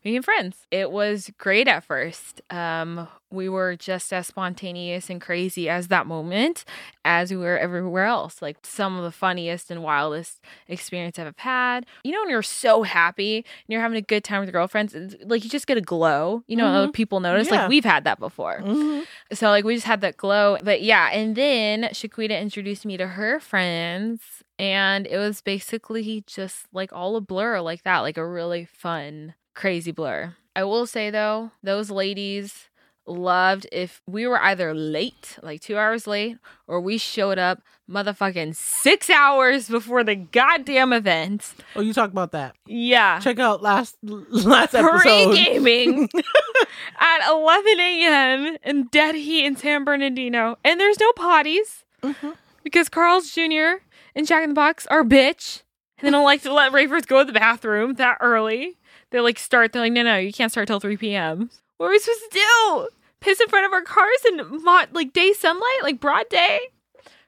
became 0.07 0.23
friends. 0.23 0.67
It 0.71 0.91
was 0.91 1.31
great 1.39 1.69
at 1.69 1.85
first. 1.85 2.41
Um, 2.51 3.09
we 3.31 3.49
were 3.49 3.75
just 3.77 4.13
as 4.13 4.29
spontaneous 4.29 5.11
and 5.11 5.21
crazy 5.21 5.69
as 5.69 5.89
that 5.89 6.07
moment 6.07 6.65
as 7.05 7.31
we 7.33 7.37
were 7.37 7.59
everywhere 7.59 8.05
else. 8.05 8.41
Like 8.41 8.57
some 8.65 8.97
of 8.97 9.03
the 9.05 9.11
funniest 9.11 9.71
and 9.71 9.83
wildest 9.83 10.41
experience 10.69 11.19
I've 11.19 11.27
ever 11.27 11.35
had. 11.39 11.87
You 12.05 12.13
know, 12.13 12.21
when 12.21 12.31
you're 12.31 12.43
so 12.43 12.85
happy 12.85 13.39
and 13.39 13.45
you're 13.69 13.81
having 13.81 13.99
a 13.99 14.03
good 14.03 14.23
time 14.23 14.41
with 14.41 14.49
your 14.49 14.53
girlfriends, 14.53 14.95
it's 14.95 15.17
like 15.25 15.43
you 15.43 15.51
just 15.51 15.67
get 15.67 15.77
a 15.77 15.81
glow. 15.81 16.45
You 16.47 16.57
know, 16.57 16.67
Mhm. 16.67 16.75
other 16.77 16.93
people 16.93 17.19
notice. 17.21 17.51
Yeah. 17.51 17.63
Like 17.63 17.69
we've 17.69 17.85
had 17.85 18.05
that 18.05 18.21
before. 18.21 18.61
Mhm. 18.63 19.05
So 19.33 19.49
like 19.49 19.65
we 19.65 19.75
just 19.75 19.87
had 19.87 20.01
that 20.03 20.17
glow. 20.17 20.57
But 20.63 20.83
yeah, 20.83 21.11
and 21.13 21.35
then 21.35 21.83
Shaquita 21.93 22.41
introduced 22.41 22.87
me 22.87 22.97
to 22.97 23.09
her 23.09 23.41
friends. 23.41 24.23
And 24.59 25.07
it 25.07 25.19
was 25.19 25.43
basically 25.43 26.25
just 26.27 26.67
like 26.73 26.91
all 26.93 27.17
a 27.17 27.21
blur 27.21 27.61
like 27.61 27.83
that, 27.83 27.99
like 27.99 28.17
a 28.17 28.27
really 28.27 28.65
fun, 28.65 29.35
crazy 29.57 29.91
blur. 29.91 30.37
I 30.55 30.63
will 30.63 30.87
say 30.87 31.11
though, 31.11 31.51
those 31.65 31.91
ladies 31.91 32.69
loved 33.09 33.67
if 33.73 34.03
we 34.07 34.27
were 34.27 34.41
either 34.43 34.75
late, 34.75 35.39
like 35.43 35.61
two 35.61 35.77
hours 35.77 36.07
late, 36.07 36.39
or 36.67 36.81
we 36.81 36.99
showed 36.99 37.39
up 37.39 37.61
motherfucking 37.89 38.55
six 38.57 39.09
hours 39.11 39.69
before 39.69 40.03
the 40.03 40.17
goddamn 40.17 40.93
event. 40.93 41.55
Oh, 41.77 41.81
you 41.81 41.93
talk 41.93 42.11
about 42.11 42.33
that. 42.33 42.57
Yeah. 42.67 43.21
Check 43.21 43.39
out 43.39 43.63
last 43.63 43.97
last 44.03 44.75
episode. 44.75 45.01
Pre-gaming 45.03 46.09
at 46.99 47.31
11 47.31 47.81
a.m. 47.81 48.57
in 48.65 48.85
dead 48.89 49.15
heat 49.15 49.45
in 49.45 49.57
San 49.57 49.85
Bernardino. 49.85 50.59
And 50.65 50.81
there's 50.81 50.99
no 51.01 51.13
potties 51.13 51.85
Mhm. 52.03 52.35
because 52.65 52.89
Carl's 52.89 53.31
Jr. 53.31 53.83
and 54.15 54.27
Jack 54.27 54.43
in 54.43 54.51
the 54.51 54.55
Box 54.55 54.87
are 54.89 55.05
bitch. 55.05 55.63
And 55.99 56.07
they 56.07 56.11
don't 56.11 56.25
like 56.25 56.43
to 56.43 56.53
let 56.53 56.73
ravers 56.73 57.07
go 57.07 57.21
to 57.21 57.25
the 57.25 57.39
bathroom 57.39 57.95
that 57.95 58.19
early. 58.21 58.77
They 59.11 59.21
like 59.21 59.39
start, 59.39 59.73
they're 59.73 59.83
like, 59.83 59.93
no, 59.93 60.03
no, 60.03 60.17
you 60.17 60.33
can't 60.33 60.51
start 60.51 60.67
till 60.69 60.81
3 60.81 60.97
p.m. 60.97 61.51
What 61.79 61.87
are 61.87 61.91
we 61.91 61.99
supposed 61.99 62.21
to 62.31 62.39
do? 62.39 62.89
Piss 63.21 63.41
in 63.41 63.49
front 63.49 63.67
of 63.67 63.73
our 63.73 63.83
cars 63.83 64.19
in 64.29 64.63
mo- 64.63 64.85
like 64.93 65.13
day 65.13 65.33
sunlight, 65.33 65.83
like 65.83 66.01
broad 66.01 66.29
day? 66.29 66.61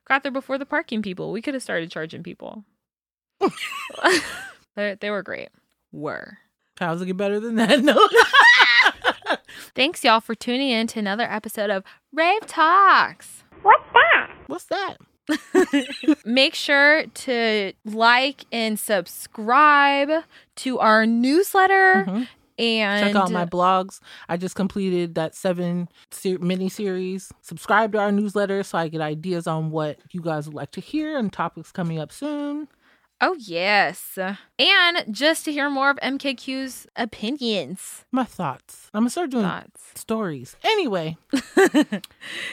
Got 0.07 0.23
there 0.23 0.33
before 0.33 0.59
the 0.59 0.67
parking 0.67 1.03
people. 1.03 1.33
We 1.33 1.43
could 1.43 1.55
have 1.55 1.63
started 1.63 1.91
charging 1.91 2.23
people. 2.23 2.65
they, 4.77 4.95
they 4.99 5.11
were 5.11 5.23
great. 5.23 5.51
Were. 5.93 6.39
How's 6.79 7.03
it 7.03 7.07
get 7.07 7.17
better 7.17 7.41
than 7.41 7.57
that? 7.57 7.81
No. 7.83 8.09
Thanks, 9.75 10.03
y'all, 10.03 10.21
for 10.21 10.35
tuning 10.35 10.71
in 10.71 10.87
to 10.89 10.99
another 10.99 11.25
episode 11.25 11.71
of 11.71 11.85
Rave 12.13 12.47
Talks. 12.47 13.45
What's 13.63 13.85
that? 13.93 14.31
What's 14.47 14.65
that? 14.65 14.97
Make 16.25 16.55
sure 16.55 17.05
to 17.07 17.73
like 17.85 18.45
and 18.53 18.79
subscribe 18.79 20.25
to 20.57 20.79
our 20.79 21.07
newsletter 21.07 22.05
Mhm. 22.09 22.29
and 22.59 23.07
Check 23.07 23.15
out 23.17 23.31
my 23.31 23.45
blogs. 23.45 24.01
I 24.29 24.37
just 24.37 24.55
completed 24.57 25.15
that 25.15 25.35
seven 25.35 25.89
ser- 26.11 26.39
mini 26.39 26.69
series. 26.69 27.33
Subscribe 27.43 27.93
to 27.93 27.99
our 27.99 28.13
newsletter 28.13 28.63
so 28.63 28.79
I 28.79 28.89
get 28.89 29.01
ideas 29.01 29.47
on 29.47 29.71
what 29.71 29.99
you 30.11 30.21
guys 30.21 30.47
would 30.47 30.55
like 30.55 30.71
to 30.73 30.81
hear 30.81 31.17
and 31.19 31.33
topics 31.33 31.71
coming 31.73 31.99
up 31.99 32.11
soon. 32.13 32.69
Oh, 33.21 33.35
yes. 33.39 34.17
And 34.59 35.05
just 35.11 35.45
to 35.47 35.53
hear 35.53 35.69
more 35.69 35.91
of 35.91 35.97
MKQ's 35.97 36.87
opinions. 36.95 38.05
My 38.13 38.25
thoughts. 38.25 38.89
I'm 38.95 39.01
gonna 39.03 39.11
start 39.11 39.31
doing 39.31 39.45
Thoughts. 39.45 39.83
stories. 39.97 40.57
Anyway, 40.63 41.17
yes. 41.33 42.03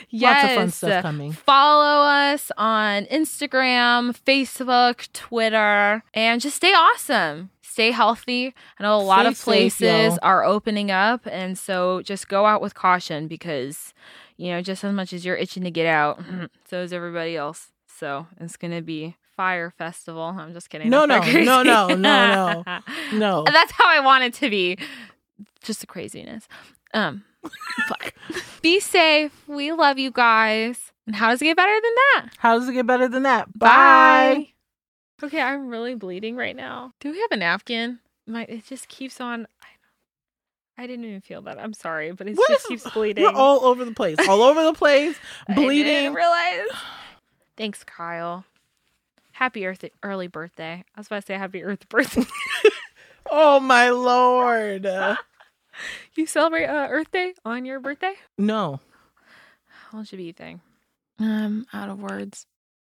lots 0.12 0.44
of 0.44 0.50
fun 0.56 0.72
stuff 0.72 1.02
coming. 1.04 1.32
Follow 1.34 2.08
us 2.08 2.52
on 2.58 3.06
Instagram, 3.06 4.16
Facebook, 4.26 5.08
Twitter, 5.14 6.04
and 6.14 6.42
just 6.42 6.56
stay 6.56 6.74
awesome. 6.74 7.52
Stay 7.62 7.92
healthy. 7.92 8.54
I 8.80 8.84
know 8.84 8.96
a 8.96 8.98
lot 9.02 9.22
Stay 9.22 9.30
of 9.30 9.40
places 9.42 9.82
y'all. 10.14 10.20
are 10.24 10.44
opening 10.44 10.90
up, 10.92 11.28
and 11.30 11.58
so 11.58 12.02
just 12.02 12.28
go 12.28 12.46
out 12.46 12.62
with 12.62 12.74
caution 12.74 13.28
because, 13.28 13.94
you 14.38 14.50
know, 14.50 14.62
just 14.62 14.84
as 14.84 14.94
much 14.94 15.12
as 15.14 15.26
you're 15.26 15.36
itching 15.36 15.64
to 15.64 15.72
get 15.72 15.86
out, 15.86 16.22
so 16.70 16.82
is 16.82 16.94
everybody 16.94 17.36
else. 17.36 17.72
So 17.88 18.28
it's 18.40 18.58
gonna 18.58 18.82
be 18.82 19.16
fire 19.36 19.72
festival. 19.78 20.22
I'm 20.24 20.54
just 20.54 20.70
kidding. 20.70 20.90
No, 20.90 21.06
no, 21.06 21.20
no, 21.20 21.64
no, 21.64 21.88
no, 21.88 21.96
no. 21.96 22.64
no. 23.14 23.44
That's 23.46 23.72
how 23.72 23.88
I 23.88 24.00
want 24.00 24.24
it 24.24 24.34
to 24.36 24.50
be. 24.50 24.78
Just 25.62 25.82
the 25.82 25.88
craziness. 25.88 26.48
Um, 26.94 27.24
but 27.90 28.14
be 28.62 28.80
safe. 28.80 29.32
We 29.48 29.72
love 29.72 29.98
you 30.00 30.12
guys. 30.12 30.92
And 31.08 31.16
how 31.16 31.30
does 31.30 31.42
it 31.42 31.46
get 31.46 31.58
better 31.58 31.74
than 31.74 31.94
that? 31.96 32.30
How 32.38 32.58
does 32.58 32.68
it 32.70 32.74
get 32.74 32.88
better 32.88 33.08
than 33.08 33.24
that? 33.24 33.58
Bye. 33.58 34.50
Okay, 35.24 35.42
I'm 35.42 35.68
really 35.68 35.96
bleeding 35.96 36.36
right 36.36 36.56
now. 36.56 36.94
Do 37.00 37.12
we 37.12 37.20
have 37.22 37.32
a 37.32 37.38
napkin? 37.38 38.00
My 38.28 38.44
it 38.44 38.66
just 38.66 38.88
keeps 38.88 39.22
on. 39.22 39.48
I, 39.62 39.68
don't. 40.78 40.84
I 40.84 40.88
didn't 40.88 41.06
even 41.06 41.22
feel 41.22 41.42
that. 41.44 41.60
I'm 41.60 41.74
sorry, 41.74 42.12
but 42.12 42.28
it 42.28 42.36
What 42.36 42.50
just 42.50 42.64
is- 42.64 42.68
keeps 42.84 42.94
bleeding. 42.94 43.24
You're 43.24 43.34
all 43.34 43.66
over 43.66 43.86
the 43.86 43.94
place. 43.94 44.18
All 44.28 44.42
over 44.42 44.64
the 44.64 44.74
place. 44.74 45.16
I 45.48 45.54
didn't 45.54 45.64
Bleeding. 45.66 46.14
realize. 46.14 46.68
Thanks, 47.58 47.84
Kyle. 47.84 48.46
Happy 49.36 49.68
Earth 49.68 49.84
early 50.02 50.28
birthday. 50.28 50.82
I 50.96 51.00
was 51.00 51.08
about 51.08 51.18
to 51.18 51.26
say 51.26 51.34
happy 51.38 51.62
Earth 51.62 51.88
birthday. 51.90 52.24
Oh 53.28 53.60
my 53.60 53.90
lord. 53.90 54.86
you 56.16 56.26
celebrate 56.28 56.68
uh, 56.68 56.88
Earth 56.92 57.10
Day 57.12 57.34
on 57.44 57.66
your 57.66 57.80
birthday? 57.80 58.14
No. 58.38 58.80
What 59.90 60.08
should 60.08 60.18
be 60.18 60.30
a 60.30 60.34
thing? 60.34 60.62
I'm 61.20 61.66
out 61.74 61.90
of 61.90 62.00
words. 62.00 62.46